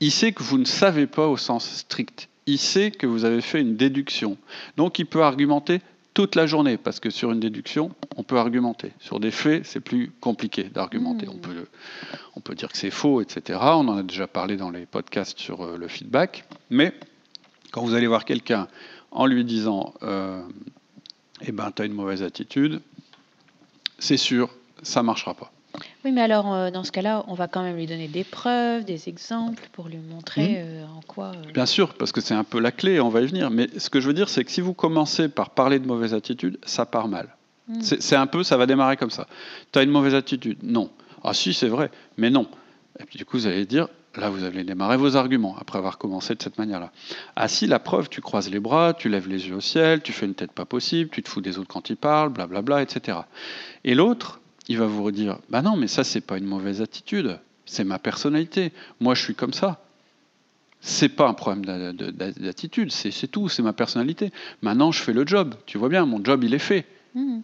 Il 0.00 0.12
sait 0.12 0.32
que 0.32 0.42
vous 0.42 0.58
ne 0.58 0.64
savez 0.64 1.06
pas 1.06 1.26
au 1.26 1.36
sens 1.36 1.68
strict. 1.68 2.28
Il 2.46 2.58
sait 2.58 2.90
que 2.90 3.06
vous 3.06 3.24
avez 3.24 3.40
fait 3.40 3.60
une 3.60 3.76
déduction. 3.76 4.38
Donc 4.76 4.98
il 4.98 5.06
peut 5.06 5.22
argumenter 5.22 5.80
toute 6.14 6.34
la 6.34 6.46
journée, 6.46 6.76
parce 6.76 6.98
que 6.98 7.10
sur 7.10 7.30
une 7.30 7.38
déduction, 7.38 7.92
on 8.16 8.24
peut 8.24 8.38
argumenter. 8.38 8.90
Sur 8.98 9.20
des 9.20 9.30
faits, 9.30 9.64
c'est 9.64 9.78
plus 9.78 10.10
compliqué 10.20 10.64
d'argumenter. 10.64 11.26
Hmm. 11.26 11.34
On, 11.34 11.38
peut, 11.38 11.66
on 12.34 12.40
peut 12.40 12.54
dire 12.56 12.72
que 12.72 12.76
c'est 12.76 12.90
faux, 12.90 13.20
etc. 13.20 13.58
On 13.62 13.86
en 13.86 13.98
a 13.98 14.02
déjà 14.02 14.26
parlé 14.26 14.56
dans 14.56 14.70
les 14.70 14.84
podcasts 14.84 15.38
sur 15.38 15.62
euh, 15.62 15.76
le 15.76 15.86
feedback. 15.86 16.44
Mais 16.70 16.92
quand 17.70 17.84
vous 17.84 17.94
allez 17.94 18.08
voir 18.08 18.24
quelqu'un 18.24 18.66
en 19.12 19.26
lui 19.26 19.44
disant 19.44 19.94
euh, 20.02 20.42
Eh 21.42 21.52
ben, 21.52 21.70
tu 21.70 21.82
as 21.82 21.84
une 21.84 21.92
mauvaise 21.92 22.24
attitude, 22.24 22.80
c'est 24.00 24.16
sûr, 24.16 24.50
ça 24.82 25.02
ne 25.02 25.06
marchera 25.06 25.34
pas. 25.34 25.52
Oui, 26.04 26.12
mais 26.12 26.20
alors, 26.20 26.52
euh, 26.52 26.70
dans 26.70 26.84
ce 26.84 26.92
cas-là, 26.92 27.24
on 27.26 27.34
va 27.34 27.48
quand 27.48 27.62
même 27.62 27.76
lui 27.76 27.86
donner 27.86 28.08
des 28.08 28.24
preuves, 28.24 28.84
des 28.84 29.08
exemples 29.08 29.68
pour 29.72 29.88
lui 29.88 29.98
montrer 29.98 30.48
mhm. 30.48 30.56
euh, 30.58 30.84
en 30.86 31.00
quoi. 31.06 31.32
Euh, 31.34 31.52
Bien 31.52 31.66
sûr, 31.66 31.94
parce 31.94 32.12
que 32.12 32.20
c'est 32.20 32.34
un 32.34 32.44
peu 32.44 32.60
la 32.60 32.70
clé, 32.70 33.00
on 33.00 33.08
va 33.08 33.20
y 33.20 33.26
venir. 33.26 33.50
Mais 33.50 33.68
ce 33.78 33.90
que 33.90 34.00
je 34.00 34.06
veux 34.06 34.14
dire, 34.14 34.28
c'est 34.28 34.44
que 34.44 34.50
si 34.50 34.60
vous 34.60 34.74
commencez 34.74 35.28
par 35.28 35.50
parler 35.50 35.78
de 35.78 35.86
mauvaise 35.86 36.14
attitude, 36.14 36.58
ça 36.64 36.86
part 36.86 37.08
mal. 37.08 37.34
Mhm. 37.68 37.82
C'est 37.82 38.16
un 38.16 38.26
peu, 38.26 38.42
ça 38.44 38.56
va 38.56 38.66
démarrer 38.66 38.96
comme 38.96 39.10
ça. 39.10 39.26
Tu 39.72 39.78
as 39.78 39.82
une 39.82 39.90
mauvaise 39.90 40.14
attitude 40.14 40.58
Non. 40.62 40.90
Ah 41.24 41.34
si, 41.34 41.52
c'est 41.52 41.68
vrai, 41.68 41.90
mais 42.16 42.30
non. 42.30 42.46
Et 43.00 43.04
puis 43.04 43.18
du 43.18 43.24
coup, 43.24 43.36
vous 43.36 43.46
allez 43.46 43.66
dire, 43.66 43.88
Là, 44.16 44.30
vous 44.30 44.42
allez 44.42 44.64
démarrer 44.64 44.96
vos 44.96 45.16
arguments 45.16 45.56
après 45.60 45.78
avoir 45.78 45.96
commencé 45.96 46.34
de 46.34 46.42
cette 46.42 46.58
manière-là. 46.58 46.90
Assis, 47.36 47.66
la 47.66 47.78
preuve, 47.78 48.08
tu 48.08 48.20
croises 48.20 48.50
les 48.50 48.58
bras, 48.58 48.94
tu 48.94 49.08
lèves 49.08 49.28
les 49.28 49.48
yeux 49.48 49.54
au 49.54 49.60
ciel, 49.60 50.02
tu 50.02 50.12
fais 50.12 50.26
une 50.26 50.34
tête 50.34 50.50
pas 50.50 50.64
possible, 50.64 51.10
tu 51.10 51.22
te 51.22 51.28
fous 51.28 51.40
des 51.40 51.58
autres 51.58 51.68
quand 51.68 51.88
ils 51.90 51.96
parlent, 51.96 52.30
blablabla, 52.30 52.82
etc. 52.82 53.18
Et 53.84 53.94
l'autre, 53.94 54.40
il 54.68 54.78
va 54.78 54.86
vous 54.86 55.02
redire 55.02 55.38
Bah 55.50 55.62
non, 55.62 55.76
mais 55.76 55.88
ça, 55.88 56.04
c'est 56.04 56.20
pas 56.20 56.38
une 56.38 56.46
mauvaise 56.46 56.80
attitude, 56.82 57.38
c'est 57.66 57.84
ma 57.84 57.98
personnalité. 57.98 58.72
Moi, 59.00 59.14
je 59.14 59.22
suis 59.22 59.34
comme 59.34 59.52
ça. 59.52 59.82
C'est 60.80 61.08
pas 61.08 61.28
un 61.28 61.34
problème 61.34 61.64
d'attitude, 61.64 62.92
c'est 62.92 63.26
tout, 63.26 63.48
c'est 63.48 63.62
ma 63.62 63.72
personnalité. 63.72 64.30
Maintenant, 64.62 64.92
je 64.92 65.02
fais 65.02 65.12
le 65.12 65.26
job. 65.26 65.54
Tu 65.66 65.76
vois 65.76 65.88
bien, 65.88 66.06
mon 66.06 66.24
job, 66.24 66.44
il 66.44 66.54
est 66.54 66.60
fait. 66.60 66.86
Mmh. 67.14 67.40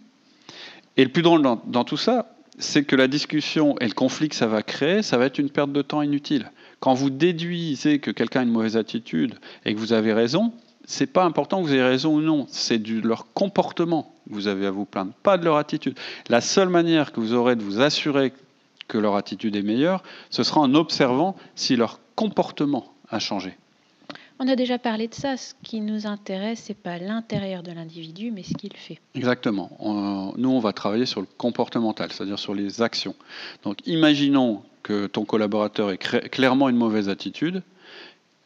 Et 0.95 1.03
le 1.03 1.11
plus 1.11 1.21
drôle 1.21 1.41
dans 1.41 1.83
tout 1.83 1.97
ça, 1.97 2.35
c'est 2.57 2.85
que 2.85 2.95
la 2.95 3.07
discussion 3.07 3.77
et 3.79 3.87
le 3.87 3.93
conflit 3.93 4.29
que 4.29 4.35
ça 4.35 4.47
va 4.47 4.63
créer, 4.63 5.01
ça 5.01 5.17
va 5.17 5.25
être 5.25 5.39
une 5.39 5.49
perte 5.49 5.71
de 5.71 5.81
temps 5.81 6.01
inutile. 6.01 6.51
Quand 6.79 6.93
vous 6.93 7.09
déduisez 7.09 7.99
que 7.99 8.11
quelqu'un 8.11 8.41
a 8.41 8.43
une 8.43 8.51
mauvaise 8.51 8.77
attitude 8.77 9.35
et 9.65 9.73
que 9.73 9.79
vous 9.79 9.93
avez 9.93 10.13
raison, 10.13 10.53
c'est 10.85 11.07
pas 11.07 11.23
important 11.23 11.61
que 11.61 11.67
vous 11.67 11.73
ayez 11.73 11.83
raison 11.83 12.15
ou 12.15 12.21
non, 12.21 12.45
c'est 12.49 12.79
de 12.79 13.05
leur 13.05 13.31
comportement 13.33 14.13
que 14.27 14.33
vous 14.33 14.47
avez 14.47 14.65
à 14.65 14.71
vous 14.71 14.85
plaindre, 14.85 15.13
pas 15.23 15.37
de 15.37 15.45
leur 15.45 15.57
attitude. 15.57 15.97
La 16.29 16.41
seule 16.41 16.69
manière 16.69 17.11
que 17.11 17.19
vous 17.19 17.33
aurez 17.33 17.55
de 17.55 17.63
vous 17.63 17.81
assurer 17.81 18.33
que 18.87 18.97
leur 18.97 19.15
attitude 19.15 19.55
est 19.55 19.61
meilleure, 19.61 20.03
ce 20.29 20.43
sera 20.43 20.61
en 20.61 20.73
observant 20.75 21.35
si 21.55 21.75
leur 21.75 21.99
comportement 22.15 22.93
a 23.09 23.19
changé. 23.19 23.57
On 24.37 24.47
a 24.49 24.55
déjà 24.57 24.77
parlé 24.77 25.07
de 25.07 25.13
ça. 25.13 25.37
Ce 25.37 25.53
qui 25.63 25.79
nous 25.79 26.07
intéresse, 26.07 26.63
c'est 26.65 26.77
pas 26.77 26.97
l'intérieur 26.97 27.63
de 27.63 27.71
l'individu, 27.71 28.31
mais 28.31 28.43
ce 28.43 28.53
qu'il 28.53 28.75
fait. 28.75 28.99
Exactement. 29.13 29.71
nous, 30.37 30.49
on 30.49 30.59
va 30.59 30.73
travailler 30.73 31.05
sur 31.05 31.21
le 31.21 31.27
comportemental, 31.37 32.11
c'est-à-dire 32.11 32.37
sur 32.37 32.53
les 32.53 32.81
actions. 32.81 33.15
Donc, 33.63 33.77
imaginons 33.87 34.61
que 34.83 35.07
ton 35.07 35.23
collaborateur 35.23 35.91
ait 35.91 35.97
clairement 35.97 36.67
une 36.67 36.75
mauvaise 36.75 37.07
attitude. 37.07 37.63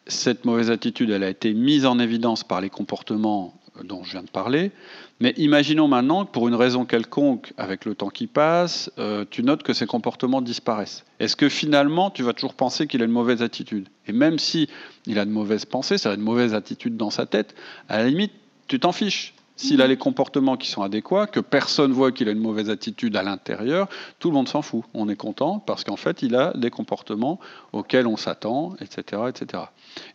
Cette 0.09 0.43
mauvaise 0.43 0.71
attitude, 0.71 1.11
elle 1.11 1.23
a 1.23 1.29
été 1.29 1.53
mise 1.53 1.85
en 1.85 1.99
évidence 1.99 2.43
par 2.43 2.61
les 2.61 2.71
comportements 2.71 3.53
dont 3.83 4.03
je 4.03 4.11
viens 4.11 4.23
de 4.23 4.29
parler. 4.29 4.71
Mais 5.19 5.33
imaginons 5.37 5.87
maintenant 5.87 6.25
que 6.25 6.31
pour 6.31 6.47
une 6.47 6.55
raison 6.55 6.83
quelconque, 6.83 7.53
avec 7.57 7.85
le 7.85 7.93
temps 7.93 8.09
qui 8.09 8.25
passe, 8.25 8.91
euh, 8.97 9.23
tu 9.29 9.43
notes 9.43 9.61
que 9.61 9.71
ces 9.71 9.85
comportements 9.85 10.41
disparaissent. 10.41 11.05
Est-ce 11.19 11.35
que 11.35 11.47
finalement, 11.47 12.09
tu 12.09 12.23
vas 12.23 12.33
toujours 12.33 12.55
penser 12.55 12.87
qu'il 12.87 13.03
a 13.03 13.05
une 13.05 13.11
mauvaise 13.11 13.43
attitude? 13.43 13.87
Et 14.07 14.11
même 14.11 14.39
si 14.39 14.67
il 15.05 15.19
a 15.19 15.25
de 15.25 15.31
mauvaises 15.31 15.65
pensées, 15.65 15.99
ça 15.99 16.11
a 16.11 16.15
une 16.15 16.21
mauvaise 16.21 16.55
attitude 16.55 16.97
dans 16.97 17.11
sa 17.11 17.27
tête, 17.27 17.53
à 17.87 17.99
la 17.99 18.07
limite, 18.07 18.33
tu 18.67 18.79
t'en 18.79 18.91
fiches. 18.91 19.35
S'il 19.59 19.81
a 19.81 19.87
les 19.87 19.97
comportements 19.97 20.55
qui 20.55 20.69
sont 20.69 20.83
adéquats, 20.83 21.27
que 21.27 21.41
personne 21.41 21.91
voit 21.91 22.13
qu'il 22.13 22.29
a 22.29 22.31
une 22.31 22.39
mauvaise 22.39 22.69
attitude 22.69 23.17
à 23.17 23.23
l'intérieur, 23.23 23.89
tout 24.17 24.29
le 24.29 24.33
monde 24.35 24.47
s'en 24.47 24.61
fout. 24.61 24.85
On 24.93 25.09
est 25.09 25.17
content 25.17 25.59
parce 25.59 25.83
qu'en 25.83 25.97
fait, 25.97 26.23
il 26.23 26.35
a 26.35 26.53
des 26.55 26.69
comportements 26.69 27.41
auxquels 27.73 28.07
on 28.07 28.15
s'attend, 28.15 28.75
etc., 28.79 29.23
etc. 29.27 29.63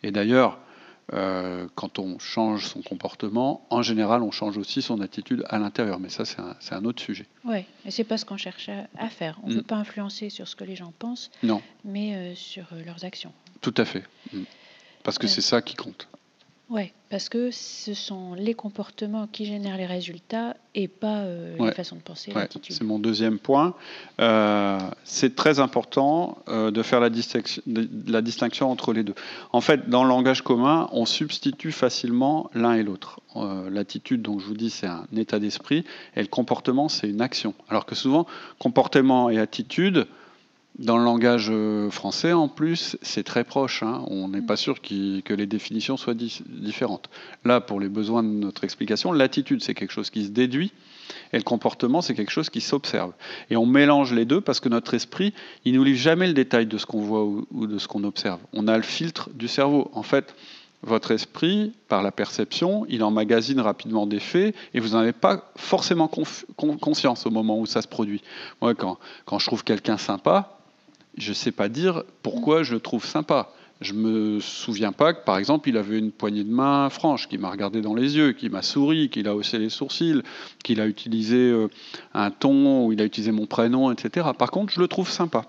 Et 0.02 0.12
d'ailleurs, 0.12 0.58
euh, 1.12 1.66
quand 1.74 1.98
on 1.98 2.18
change 2.18 2.66
son 2.68 2.80
comportement, 2.80 3.66
en 3.68 3.82
général, 3.82 4.22
on 4.22 4.30
change 4.30 4.56
aussi 4.56 4.80
son 4.80 5.02
attitude 5.02 5.44
à 5.50 5.58
l'intérieur. 5.58 6.00
Mais 6.00 6.08
ça, 6.08 6.24
c'est 6.24 6.74
un, 6.74 6.84
autre 6.86 7.02
sujet. 7.02 7.26
Oui, 7.44 7.66
et 7.84 7.90
c'est 7.90 8.04
pas 8.04 8.16
ce 8.16 8.24
qu'on 8.24 8.38
cherche 8.38 8.70
à, 8.96 9.08
faire. 9.10 9.38
On 9.42 9.48
ne 9.48 9.52
mm. 9.52 9.56
veut 9.58 9.62
pas 9.62 9.76
influencer 9.76 10.30
sur 10.30 10.48
ce 10.48 10.56
que 10.56 10.64
les 10.64 10.76
gens 10.76 10.94
pensent, 10.98 11.30
non. 11.42 11.60
mais 11.84 12.14
euh, 12.14 12.34
sur 12.34 12.64
euh, 12.72 12.82
leurs 12.82 13.04
actions. 13.04 13.32
Tout 13.60 13.74
à 13.76 13.84
fait. 13.84 14.04
Mm. 14.32 14.44
Parce 15.02 15.18
que 15.18 15.26
c'est 15.26 15.42
ça 15.42 15.60
qui 15.60 15.74
compte. 15.74 16.08
Oui, 16.70 16.92
parce 17.10 17.28
que 17.28 17.50
ce 17.50 17.92
sont 17.92 18.32
les 18.34 18.54
comportements 18.54 19.26
qui 19.26 19.44
génèrent 19.44 19.76
les 19.76 19.84
résultats 19.84 20.56
et 20.74 20.88
pas 20.88 21.18
euh, 21.18 21.56
les 21.60 21.72
façons 21.72 21.96
de 21.96 22.00
penser, 22.00 22.32
l'attitude. 22.32 22.74
C'est 22.74 22.84
mon 22.84 22.98
deuxième 22.98 23.38
point. 23.38 23.74
Euh, 24.18 24.78
c'est 25.04 25.36
très 25.36 25.60
important 25.60 26.38
euh, 26.48 26.70
de 26.70 26.82
faire 26.82 27.00
la 27.00 27.10
distinction, 27.10 27.62
la 28.06 28.22
distinction, 28.22 28.70
entre 28.70 28.94
les 28.94 29.02
deux. 29.02 29.14
En 29.52 29.60
fait, 29.60 29.90
dans 29.90 30.04
le 30.04 30.08
langage 30.08 30.40
commun, 30.40 30.88
on 30.92 31.04
substitue 31.04 31.70
facilement 31.70 32.50
l'un 32.54 32.74
et 32.74 32.82
l'autre. 32.82 33.20
l'attitude, 33.70 34.22
donc 34.22 34.40
je 34.40 34.46
vous 34.46 34.54
dis, 34.54 34.70
c'est 34.70 34.86
un 34.86 35.06
état 35.14 35.38
d'esprit, 35.38 35.84
et 36.16 36.22
le 36.22 36.28
comportement, 36.28 36.88
c'est 36.88 37.10
une 37.10 37.20
action. 37.20 37.54
Alors 37.68 37.84
que 37.84 37.94
souvent, 37.94 38.26
comportement 38.58 39.28
et 39.28 39.38
attitude, 39.38 40.06
dans 40.78 40.98
le 40.98 41.04
langage 41.04 41.48
euh, 41.50 41.90
français, 41.90 42.32
en 42.32 42.48
plus, 42.48 42.96
c'est 43.00 43.22
très 43.22 43.44
proche. 43.44 43.82
Hein. 43.82 44.04
On 44.08 44.28
n'est 44.28 44.42
pas 44.42 44.56
sûr 44.56 44.80
que 44.80 45.34
les 45.34 45.46
définitions 45.46 45.96
soient 45.96 46.14
différentes. 46.14 47.08
Là, 47.44 47.60
pour 47.60 47.78
les 47.78 47.88
besoins 47.88 48.22
de 48.22 48.28
notre 48.28 48.64
explication, 48.64 49.12
l'attitude, 49.12 49.62
c'est 49.62 49.74
quelque 49.74 49.92
chose 49.92 50.10
qui 50.10 50.24
se 50.24 50.30
déduit, 50.30 50.72
et 51.32 51.36
le 51.36 51.42
comportement, 51.42 52.00
c'est 52.00 52.14
quelque 52.14 52.32
chose 52.32 52.50
qui 52.50 52.60
s'observe. 52.60 53.12
Et 53.50 53.56
on 53.56 53.66
mélange 53.66 54.12
les 54.12 54.24
deux 54.24 54.40
parce 54.40 54.60
que 54.60 54.68
notre 54.68 54.94
esprit, 54.94 55.32
il 55.64 55.74
nous 55.74 55.84
livre 55.84 55.98
jamais 55.98 56.26
le 56.26 56.32
détail 56.32 56.66
de 56.66 56.78
ce 56.78 56.86
qu'on 56.86 57.00
voit 57.00 57.24
ou, 57.24 57.66
de 57.66 57.78
ce 57.78 57.86
qu'on 57.86 58.04
observe. 58.04 58.40
On 58.52 58.66
a 58.68 58.76
le 58.76 58.82
filtre 58.82 59.30
du 59.34 59.48
cerveau. 59.48 59.90
En 59.94 60.02
fait, 60.02 60.34
votre 60.82 61.12
esprit, 61.12 61.72
par 61.88 62.02
la 62.02 62.12
perception, 62.12 62.84
il 62.88 63.02
emmagasine 63.02 63.60
rapidement 63.60 64.06
des 64.06 64.20
faits 64.20 64.54
et 64.74 64.80
vous 64.80 64.90
n'en 64.90 64.98
avez 64.98 65.12
pas 65.12 65.50
forcément 65.56 66.08
conscience 66.08 67.26
au 67.26 67.30
moment 67.30 67.58
où 67.58 67.66
ça 67.66 67.80
se 67.80 67.88
produit. 67.88 68.22
Moi, 68.60 68.74
quand, 68.74 68.98
quand 69.24 69.38
je 69.38 69.46
trouve 69.46 69.64
quelqu'un 69.64 69.96
sympa, 69.96 70.53
je 71.16 71.30
ne 71.30 71.34
sais 71.34 71.52
pas 71.52 71.68
dire 71.68 72.04
pourquoi 72.22 72.62
je 72.62 72.74
le 72.74 72.80
trouve 72.80 73.04
sympa. 73.04 73.50
Je 73.80 73.92
me 73.92 74.40
souviens 74.40 74.92
pas 74.92 75.12
que, 75.14 75.24
par 75.24 75.36
exemple, 75.36 75.68
il 75.68 75.76
avait 75.76 75.98
une 75.98 76.12
poignée 76.12 76.44
de 76.44 76.50
main 76.50 76.88
franche, 76.90 77.28
qui 77.28 77.38
m'a 77.38 77.50
regardé 77.50 77.80
dans 77.80 77.94
les 77.94 78.16
yeux, 78.16 78.32
qui 78.32 78.48
m'a 78.48 78.62
souri, 78.62 79.10
qu'il 79.10 79.26
a 79.26 79.34
haussé 79.34 79.58
les 79.58 79.68
sourcils, 79.68 80.22
qu'il 80.62 80.80
a 80.80 80.86
utilisé 80.86 81.36
euh, 81.36 81.68
un 82.14 82.30
ton, 82.30 82.86
ou 82.86 82.92
il 82.92 83.00
a 83.00 83.04
utilisé 83.04 83.32
mon 83.32 83.46
prénom, 83.46 83.90
etc. 83.90 84.28
Par 84.38 84.50
contre, 84.50 84.72
je 84.72 84.80
le 84.80 84.88
trouve 84.88 85.10
sympa. 85.10 85.44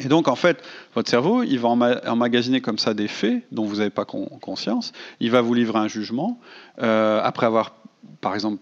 Et 0.00 0.08
donc, 0.08 0.26
en 0.28 0.34
fait, 0.34 0.62
votre 0.94 1.08
cerveau, 1.08 1.42
il 1.42 1.58
va 1.58 1.68
emmagasiner 1.68 2.60
comme 2.60 2.78
ça 2.78 2.94
des 2.94 3.08
faits 3.08 3.44
dont 3.52 3.64
vous 3.64 3.76
n'avez 3.76 3.90
pas 3.90 4.04
conscience. 4.04 4.92
Il 5.20 5.30
va 5.30 5.40
vous 5.40 5.54
livrer 5.54 5.78
un 5.78 5.88
jugement. 5.88 6.40
Euh, 6.82 7.20
après 7.22 7.46
avoir, 7.46 7.74
par 8.20 8.34
exemple, 8.34 8.58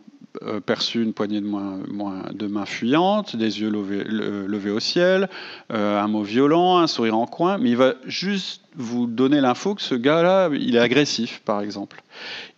perçu 0.65 1.03
une 1.03 1.13
poignée 1.13 1.41
de, 1.41 1.47
main, 1.47 1.81
de 2.33 2.47
mains 2.47 2.67
fuyantes, 2.67 3.37
des 3.37 3.61
yeux 3.61 3.71
levés, 3.71 4.71
au 4.71 4.81
ciel, 4.81 5.29
euh, 5.73 6.01
un 6.01 6.09
mot 6.09 6.23
violent, 6.23 6.79
un 6.79 6.87
sourire 6.87 7.17
en 7.17 7.27
coin, 7.27 7.59
mais 7.59 7.71
il 7.71 7.77
va 7.77 7.95
juste 8.07 8.63
vous 8.75 9.07
donner 9.07 9.41
l'info 9.41 9.75
que 9.75 9.83
ce 9.83 9.95
gars-là, 9.95 10.49
il 10.53 10.77
est 10.77 10.81
agressif, 10.81 11.43
par 11.45 11.61
exemple. 11.61 12.03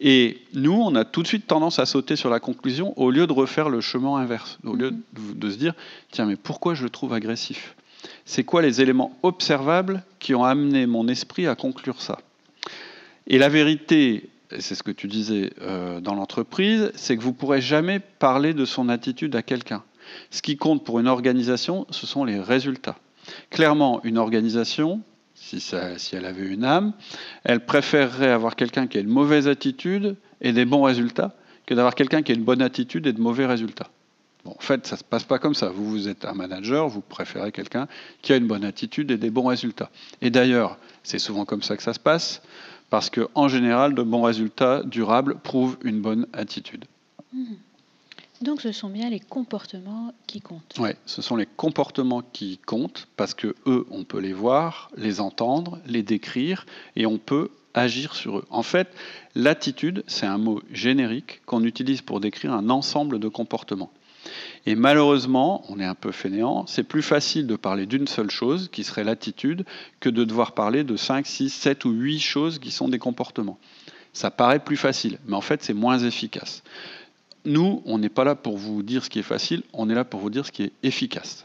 Et 0.01 0.39
nous, 0.55 0.81
on 0.81 0.95
a 0.95 1.05
tout 1.05 1.23
de 1.23 1.27
suite 1.27 1.47
tendance 1.47 1.79
à 1.79 1.87
sauter 1.87 2.17
sur 2.17 2.31
la 2.31 2.41
conclusion 2.41 2.97
au 2.97 3.11
lieu 3.11 3.27
de 3.27 3.33
refaire 3.33 3.69
le 3.69 3.81
chemin 3.81 4.17
inverse, 4.17 4.59
au 4.65 4.75
lieu 4.75 4.93
de, 4.93 4.99
de 5.35 5.51
se 5.51 5.57
dire, 5.57 5.75
tiens, 6.13 6.27
mais 6.27 6.37
pourquoi 6.37 6.75
je 6.75 6.85
le 6.85 6.91
trouve 6.91 7.13
agressif? 7.13 7.75
C'est 8.25 8.45
quoi 8.45 8.63
les 8.63 8.81
éléments 8.81 9.17
observables 9.23 10.05
qui 10.19 10.35
ont 10.35 10.45
amené 10.45 10.87
mon 10.87 11.09
esprit 11.09 11.47
à 11.47 11.55
conclure 11.55 12.01
ça? 12.01 12.19
Et 13.27 13.39
la 13.39 13.49
vérité 13.49 14.29
c'est 14.59 14.75
ce 14.75 14.83
que 14.83 14.91
tu 14.91 15.09
disais 15.09 15.53
euh, 15.63 16.01
dans 16.01 16.15
l'entreprise, 16.15 16.93
c'est 16.95 17.17
que 17.17 17.23
vous 17.23 17.31
ne 17.31 17.35
pourrez 17.35 17.61
jamais 17.61 17.99
parler 18.01 18.55
de 18.55 18.65
son 18.65 18.89
attitude 18.89 19.35
à 19.37 19.43
quelqu'un. 19.43 19.83
Ce 20.31 20.43
qui 20.43 20.57
compte 20.57 20.85
pour 20.85 21.01
une 21.01 21.09
organisation, 21.09 21.87
ce 21.91 22.07
sont 22.07 22.25
les 22.25 22.39
résultats. 22.39 22.97
Clairement, 23.51 24.01
une 24.05 24.19
organisation, 24.19 25.01
si, 25.35 25.61
si 25.61 26.17
elle 26.17 26.27
avait 26.27 26.47
une 26.47 26.65
âme, 26.65 26.93
elle 27.45 27.65
préférerait 27.65 28.31
avoir 28.31 28.55
quelqu'un 28.55 28.87
qui 28.87 28.99
a 28.99 29.01
une 29.01 29.09
mauvaise 29.09 29.49
attitude 29.49 30.17
et 30.41 30.53
des 30.53 30.65
bons 30.65 30.83
résultats 30.83 31.35
que 31.67 31.75
d'avoir 31.75 31.95
quelqu'un 31.95 32.23
qui 32.23 32.33
a 32.33 32.35
une 32.35 32.45
bonne 32.45 32.63
attitude 32.63 33.07
et 33.07 33.13
de 33.13 33.21
mauvais 33.21 33.47
résultats. 33.47 33.89
En 34.45 34.57
fait, 34.59 34.87
ça 34.87 34.97
ne 34.97 34.99
se 34.99 35.05
passe 35.05 35.25
pas 35.25 35.39
comme 35.39 35.55
ça. 35.55 35.71
Vous, 35.71 35.89
vous 35.89 36.09
êtes 36.09 36.27
un 36.27 36.35
manager, 36.35 36.87
vous 36.89 37.01
préférez 37.01 37.51
quelqu'un 37.51 37.89
qui 38.21 38.35
a 38.35 38.37
une 38.37 38.47
bonne 38.47 38.65
attitude 38.65 39.11
et 39.11 39.17
des 39.17 39.31
bons 39.31 39.47
résultats. 39.47 39.91
Et 40.21 40.29
d'ailleurs, 40.29 40.77
c'est 41.03 41.19
souvent 41.19 41.47
comme 41.47 41.63
ça 41.63 41.79
que 41.79 41.83
ça 41.83 41.95
se 41.95 41.99
passe 41.99 42.43
parce 42.95 43.11
qu'en 43.11 43.49
général, 43.49 43.97
de 43.97 44.05
bons 44.05 44.23
résultats 44.23 44.85
durables 44.85 45.35
prouvent 45.41 45.77
une 45.83 46.01
bonne 46.01 46.29
attitude. 46.33 46.85
Hmm. 47.33 47.55
Donc 48.41 48.61
ce 48.61 48.71
sont 48.71 48.89
bien 48.89 49.11
les 49.11 49.19
comportements 49.19 50.13
qui 50.29 50.41
comptent. 50.41 50.77
Oui, 50.79 50.91
ce 51.05 51.21
sont 51.21 51.35
les 51.35 51.49
comportements 51.57 52.23
qui 52.23 52.59
comptent 52.59 53.09
parce 53.17 53.35
que 53.35 53.57
eux, 53.67 53.85
on 53.91 54.05
peut 54.05 54.21
les 54.21 54.33
voir, 54.33 54.93
les 54.97 55.21
entendre, 55.21 55.81
les 55.87 56.05
décrire 56.05 56.67
et 56.95 57.05
on 57.05 57.19
peut 57.19 57.51
agir 57.75 58.15
sur 58.15 58.39
eux. 58.39 58.45
En 58.49 58.63
fait, 58.63 58.87
l'attitude, 59.35 60.05
c'est 60.07 60.27
un 60.27 60.39
mot 60.39 60.63
générique 60.71 61.43
qu'on 61.47 61.65
utilise 61.65 62.01
pour 62.01 62.21
décrire 62.21 62.53
un 62.53 62.71
ensemble 62.71 63.19
de 63.19 63.27
comportements. 63.27 63.91
Et 64.67 64.75
malheureusement, 64.75 65.65
on 65.69 65.79
est 65.79 65.85
un 65.85 65.95
peu 65.95 66.13
fainéant, 66.13 66.67
c'est 66.67 66.85
plus 66.85 67.03
facile 67.03 67.47
de 67.47 67.57
parler 67.57 67.87
d'une 67.87 68.07
seule 68.07 68.31
chose, 68.31 68.69
qui 68.73 68.85
serait 68.85 69.05
l'attitude, 69.05 69.65
que 70.01 70.09
de 70.09 70.25
devoir 70.25 70.53
parler 70.53 70.85
de 70.85 70.97
5, 70.97 71.27
6, 71.27 71.51
7 71.51 71.85
ou 71.85 71.91
8 71.91 72.21
choses 72.21 72.59
qui 72.59 72.71
sont 72.71 72.89
des 72.89 72.99
comportements. 72.99 73.59
Ça 74.13 74.31
paraît 74.31 74.61
plus 74.61 74.77
facile, 74.77 75.19
mais 75.27 75.35
en 75.35 75.41
fait 75.41 75.63
c'est 75.63 75.75
moins 75.75 75.99
efficace. 75.99 76.63
Nous, 77.45 77.83
on 77.85 77.99
n'est 77.99 78.09
pas 78.09 78.25
là 78.25 78.35
pour 78.35 78.57
vous 78.57 78.83
dire 78.83 79.05
ce 79.05 79.11
qui 79.11 79.19
est 79.19 79.23
facile, 79.23 79.63
on 79.73 79.91
est 79.91 79.95
là 79.95 80.05
pour 80.05 80.21
vous 80.21 80.31
dire 80.31 80.47
ce 80.47 80.53
qui 80.53 80.63
est 80.63 80.73
efficace. 80.83 81.45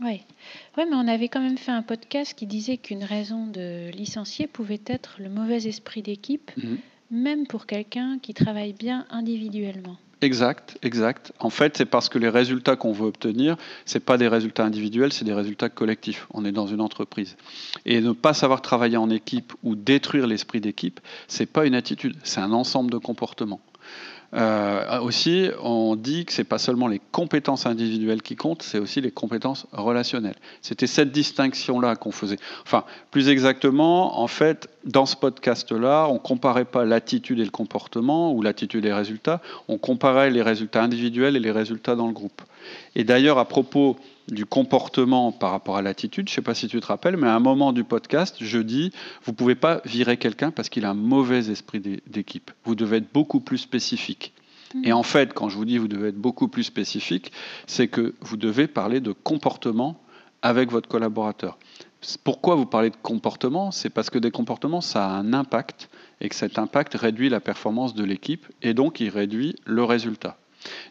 Oui. 0.00 0.22
Ouais, 0.76 0.86
mais 0.86 0.96
on 0.96 1.06
avait 1.06 1.28
quand 1.28 1.40
même 1.40 1.58
fait 1.58 1.70
un 1.70 1.82
podcast 1.82 2.34
qui 2.34 2.46
disait 2.46 2.76
qu'une 2.76 3.04
raison 3.04 3.46
de 3.46 3.90
licencier 3.90 4.46
pouvait 4.46 4.80
être 4.86 5.16
le 5.18 5.28
mauvais 5.28 5.66
esprit 5.66 6.02
d'équipe, 6.02 6.50
mhm. 6.56 6.78
même 7.10 7.46
pour 7.46 7.66
quelqu'un 7.66 8.18
qui 8.20 8.34
travaille 8.34 8.72
bien 8.72 9.06
individuellement. 9.10 9.96
Exact, 10.22 10.78
exact. 10.82 11.32
En 11.40 11.50
fait, 11.50 11.76
c'est 11.76 11.84
parce 11.84 12.08
que 12.08 12.16
les 12.16 12.28
résultats 12.28 12.76
qu'on 12.76 12.92
veut 12.92 13.06
obtenir, 13.06 13.56
c'est 13.84 14.04
pas 14.04 14.18
des 14.18 14.28
résultats 14.28 14.64
individuels, 14.64 15.12
c'est 15.12 15.24
des 15.24 15.32
résultats 15.32 15.68
collectifs. 15.68 16.28
On 16.32 16.44
est 16.44 16.52
dans 16.52 16.68
une 16.68 16.80
entreprise. 16.80 17.36
Et 17.86 18.00
ne 18.00 18.12
pas 18.12 18.32
savoir 18.32 18.62
travailler 18.62 18.96
en 18.96 19.10
équipe 19.10 19.52
ou 19.64 19.74
détruire 19.74 20.28
l'esprit 20.28 20.60
d'équipe, 20.60 21.00
c'est 21.26 21.46
pas 21.46 21.66
une 21.66 21.74
attitude, 21.74 22.16
c'est 22.22 22.40
un 22.40 22.52
ensemble 22.52 22.92
de 22.92 22.98
comportements. 22.98 23.60
Euh, 24.34 25.00
aussi, 25.00 25.50
on 25.62 25.94
dit 25.94 26.24
que 26.24 26.32
c'est 26.32 26.44
pas 26.44 26.58
seulement 26.58 26.88
les 26.88 27.00
compétences 27.12 27.66
individuelles 27.66 28.22
qui 28.22 28.34
comptent, 28.34 28.62
c'est 28.62 28.78
aussi 28.78 29.00
les 29.00 29.10
compétences 29.10 29.66
relationnelles. 29.72 30.36
C'était 30.62 30.86
cette 30.86 31.12
distinction-là 31.12 31.96
qu'on 31.96 32.12
faisait. 32.12 32.38
Enfin, 32.64 32.84
plus 33.10 33.28
exactement, 33.28 34.20
en 34.20 34.26
fait, 34.28 34.68
dans 34.84 35.04
ce 35.04 35.16
podcast-là, 35.16 36.06
on 36.08 36.18
comparait 36.18 36.64
pas 36.64 36.84
l'attitude 36.84 37.40
et 37.40 37.44
le 37.44 37.50
comportement 37.50 38.32
ou 38.32 38.40
l'attitude 38.40 38.84
et 38.84 38.88
les 38.88 38.94
résultats, 38.94 39.42
on 39.68 39.76
comparait 39.76 40.30
les 40.30 40.42
résultats 40.42 40.82
individuels 40.82 41.36
et 41.36 41.40
les 41.40 41.52
résultats 41.52 41.94
dans 41.94 42.06
le 42.06 42.14
groupe. 42.14 42.40
Et 42.96 43.04
d'ailleurs, 43.04 43.38
à 43.38 43.44
propos 43.44 43.96
du 44.32 44.46
comportement 44.46 45.30
par 45.30 45.50
rapport 45.50 45.76
à 45.76 45.82
l'attitude. 45.82 46.28
Je 46.28 46.32
ne 46.32 46.34
sais 46.36 46.42
pas 46.42 46.54
si 46.54 46.66
tu 46.66 46.80
te 46.80 46.86
rappelles, 46.86 47.16
mais 47.16 47.28
à 47.28 47.34
un 47.34 47.40
moment 47.40 47.72
du 47.72 47.84
podcast, 47.84 48.36
je 48.40 48.58
dis, 48.58 48.90
vous 49.24 49.32
ne 49.32 49.36
pouvez 49.36 49.54
pas 49.54 49.80
virer 49.84 50.16
quelqu'un 50.16 50.50
parce 50.50 50.68
qu'il 50.68 50.84
a 50.84 50.90
un 50.90 50.94
mauvais 50.94 51.50
esprit 51.50 51.80
d'équipe. 51.80 52.50
Vous 52.64 52.74
devez 52.74 52.98
être 52.98 53.12
beaucoup 53.12 53.40
plus 53.40 53.58
spécifique. 53.58 54.32
Mmh. 54.74 54.84
Et 54.84 54.92
en 54.92 55.02
fait, 55.02 55.34
quand 55.34 55.48
je 55.48 55.56
vous 55.56 55.64
dis 55.64 55.78
vous 55.78 55.88
devez 55.88 56.08
être 56.08 56.16
beaucoup 56.16 56.48
plus 56.48 56.64
spécifique, 56.64 57.30
c'est 57.66 57.88
que 57.88 58.14
vous 58.20 58.36
devez 58.36 58.66
parler 58.66 59.00
de 59.00 59.12
comportement 59.12 60.00
avec 60.40 60.70
votre 60.70 60.88
collaborateur. 60.88 61.58
Pourquoi 62.24 62.56
vous 62.56 62.66
parlez 62.66 62.90
de 62.90 62.96
comportement? 63.00 63.70
C'est 63.70 63.90
parce 63.90 64.10
que 64.10 64.18
des 64.18 64.32
comportements, 64.32 64.80
ça 64.80 65.06
a 65.06 65.10
un 65.10 65.32
impact 65.32 65.88
et 66.20 66.28
que 66.28 66.34
cet 66.34 66.58
impact 66.58 66.94
réduit 66.94 67.28
la 67.28 67.40
performance 67.40 67.94
de 67.94 68.02
l'équipe 68.02 68.46
et 68.60 68.74
donc 68.74 68.98
il 68.98 69.08
réduit 69.08 69.54
le 69.64 69.84
résultat. 69.84 70.36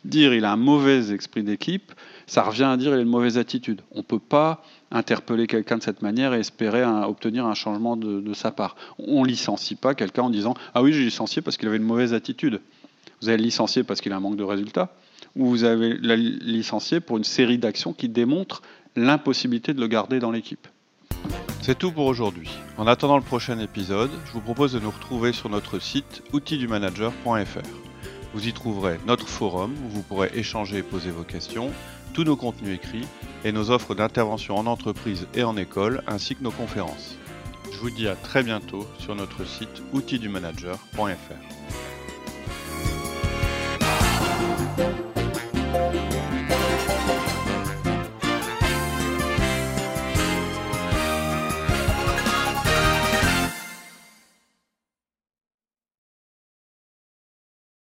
Dire 0.06 0.34
il 0.34 0.46
a 0.46 0.52
un 0.52 0.58
mauvais 0.58 1.12
esprit 1.12 1.44
d'équipe, 1.44 1.92
ça 2.28 2.44
revient 2.44 2.64
à 2.64 2.78
dire 2.78 2.94
il 2.94 3.00
a 3.00 3.02
une 3.02 3.10
mauvaise 3.10 3.38
attitude. 3.38 3.82
On 3.92 4.00
ne 4.00 4.04
peut 4.04 4.20
pas 4.20 4.64
interpeller 4.92 5.48
quelqu'un 5.48 5.78
de 5.78 5.84
cette 5.84 6.02
manière 6.02 6.34
et 6.34 6.40
espérer 6.40 6.84
obtenir 6.84 7.46
un 7.46 7.54
changement 7.54 7.96
de, 7.98 8.34
sa 8.34 8.52
part. 8.52 8.76
On 9.00 9.24
ne 9.24 9.28
licencie 9.28 9.76
pas 9.76 9.96
quelqu'un 9.96 10.24
en 10.24 10.30
disant 10.30 10.54
Ah 10.74 10.82
oui, 10.82 10.94
j'ai 10.94 11.04
licencié 11.04 11.42
parce 11.42 11.58
qu'il 11.58 11.68
avait 11.68 11.78
une 11.78 11.84
mauvaise 11.84 12.14
attitude. 12.14 12.62
Vous 13.22 13.30
avez 13.30 13.38
licencié 13.38 13.84
parce 13.84 14.02
qu'il 14.02 14.12
a 14.14 14.18
un 14.18 14.20
manque 14.20 14.38
de 14.38 14.44
résultats, 14.44 14.94
ou 15.36 15.46
vous 15.46 15.64
avez 15.64 15.94
licencié 15.94 17.00
pour 17.00 17.18
une 17.18 17.24
série 17.24 17.58
d'actions 17.58 17.94
qui 17.94 18.10
démontrent 18.10 18.64
l'impossibilité 18.96 19.74
de 19.74 19.80
le 19.80 19.88
garder 19.88 20.20
dans 20.20 20.32
l'équipe. 20.32 20.68
C'est 21.62 21.78
tout 21.78 21.92
pour 21.92 22.08
aujourd'hui. 22.08 22.50
En 22.78 22.88
attendant 22.88 23.18
le 23.18 23.24
prochain 23.24 23.60
épisode, 23.60 24.10
je 24.26 24.32
vous 24.32 24.42
propose 24.42 24.74
de 24.74 24.80
nous 24.80 24.90
retrouver 24.90 25.32
sur 25.32 25.50
notre 25.50 25.80
site 25.80 26.24
outildumanager.fr. 26.34 27.91
Vous 28.34 28.48
y 28.48 28.54
trouverez 28.54 29.00
notre 29.06 29.28
forum 29.28 29.74
où 29.86 29.90
vous 29.90 30.04
pourrez 30.04 30.32
échanger 30.34 30.78
et 30.78 30.84
poser 30.84 31.12
vos 31.12 31.24
questions, 31.24 31.72
tous 32.14 32.24
nos 32.24 32.36
contenus 32.36 32.76
écrits 32.76 33.08
et 33.44 33.52
nos 33.52 33.72
offres 33.72 33.96
d'intervention 33.96 34.58
en 34.58 34.66
entreprise 34.68 35.28
et 35.34 35.44
en 35.44 35.58
école 35.58 36.02
ainsi 36.08 36.36
que 36.36 36.44
nos 36.44 36.52
conférences. 36.52 37.16
Je 37.72 37.78
vous 37.78 37.90
dis 37.90 38.08
à 38.08 38.16
très 38.16 38.44
bientôt 38.44 38.88
sur 39.00 39.16
notre 39.16 39.46
site 39.46 39.82
outildumanager.fr. 39.94 41.02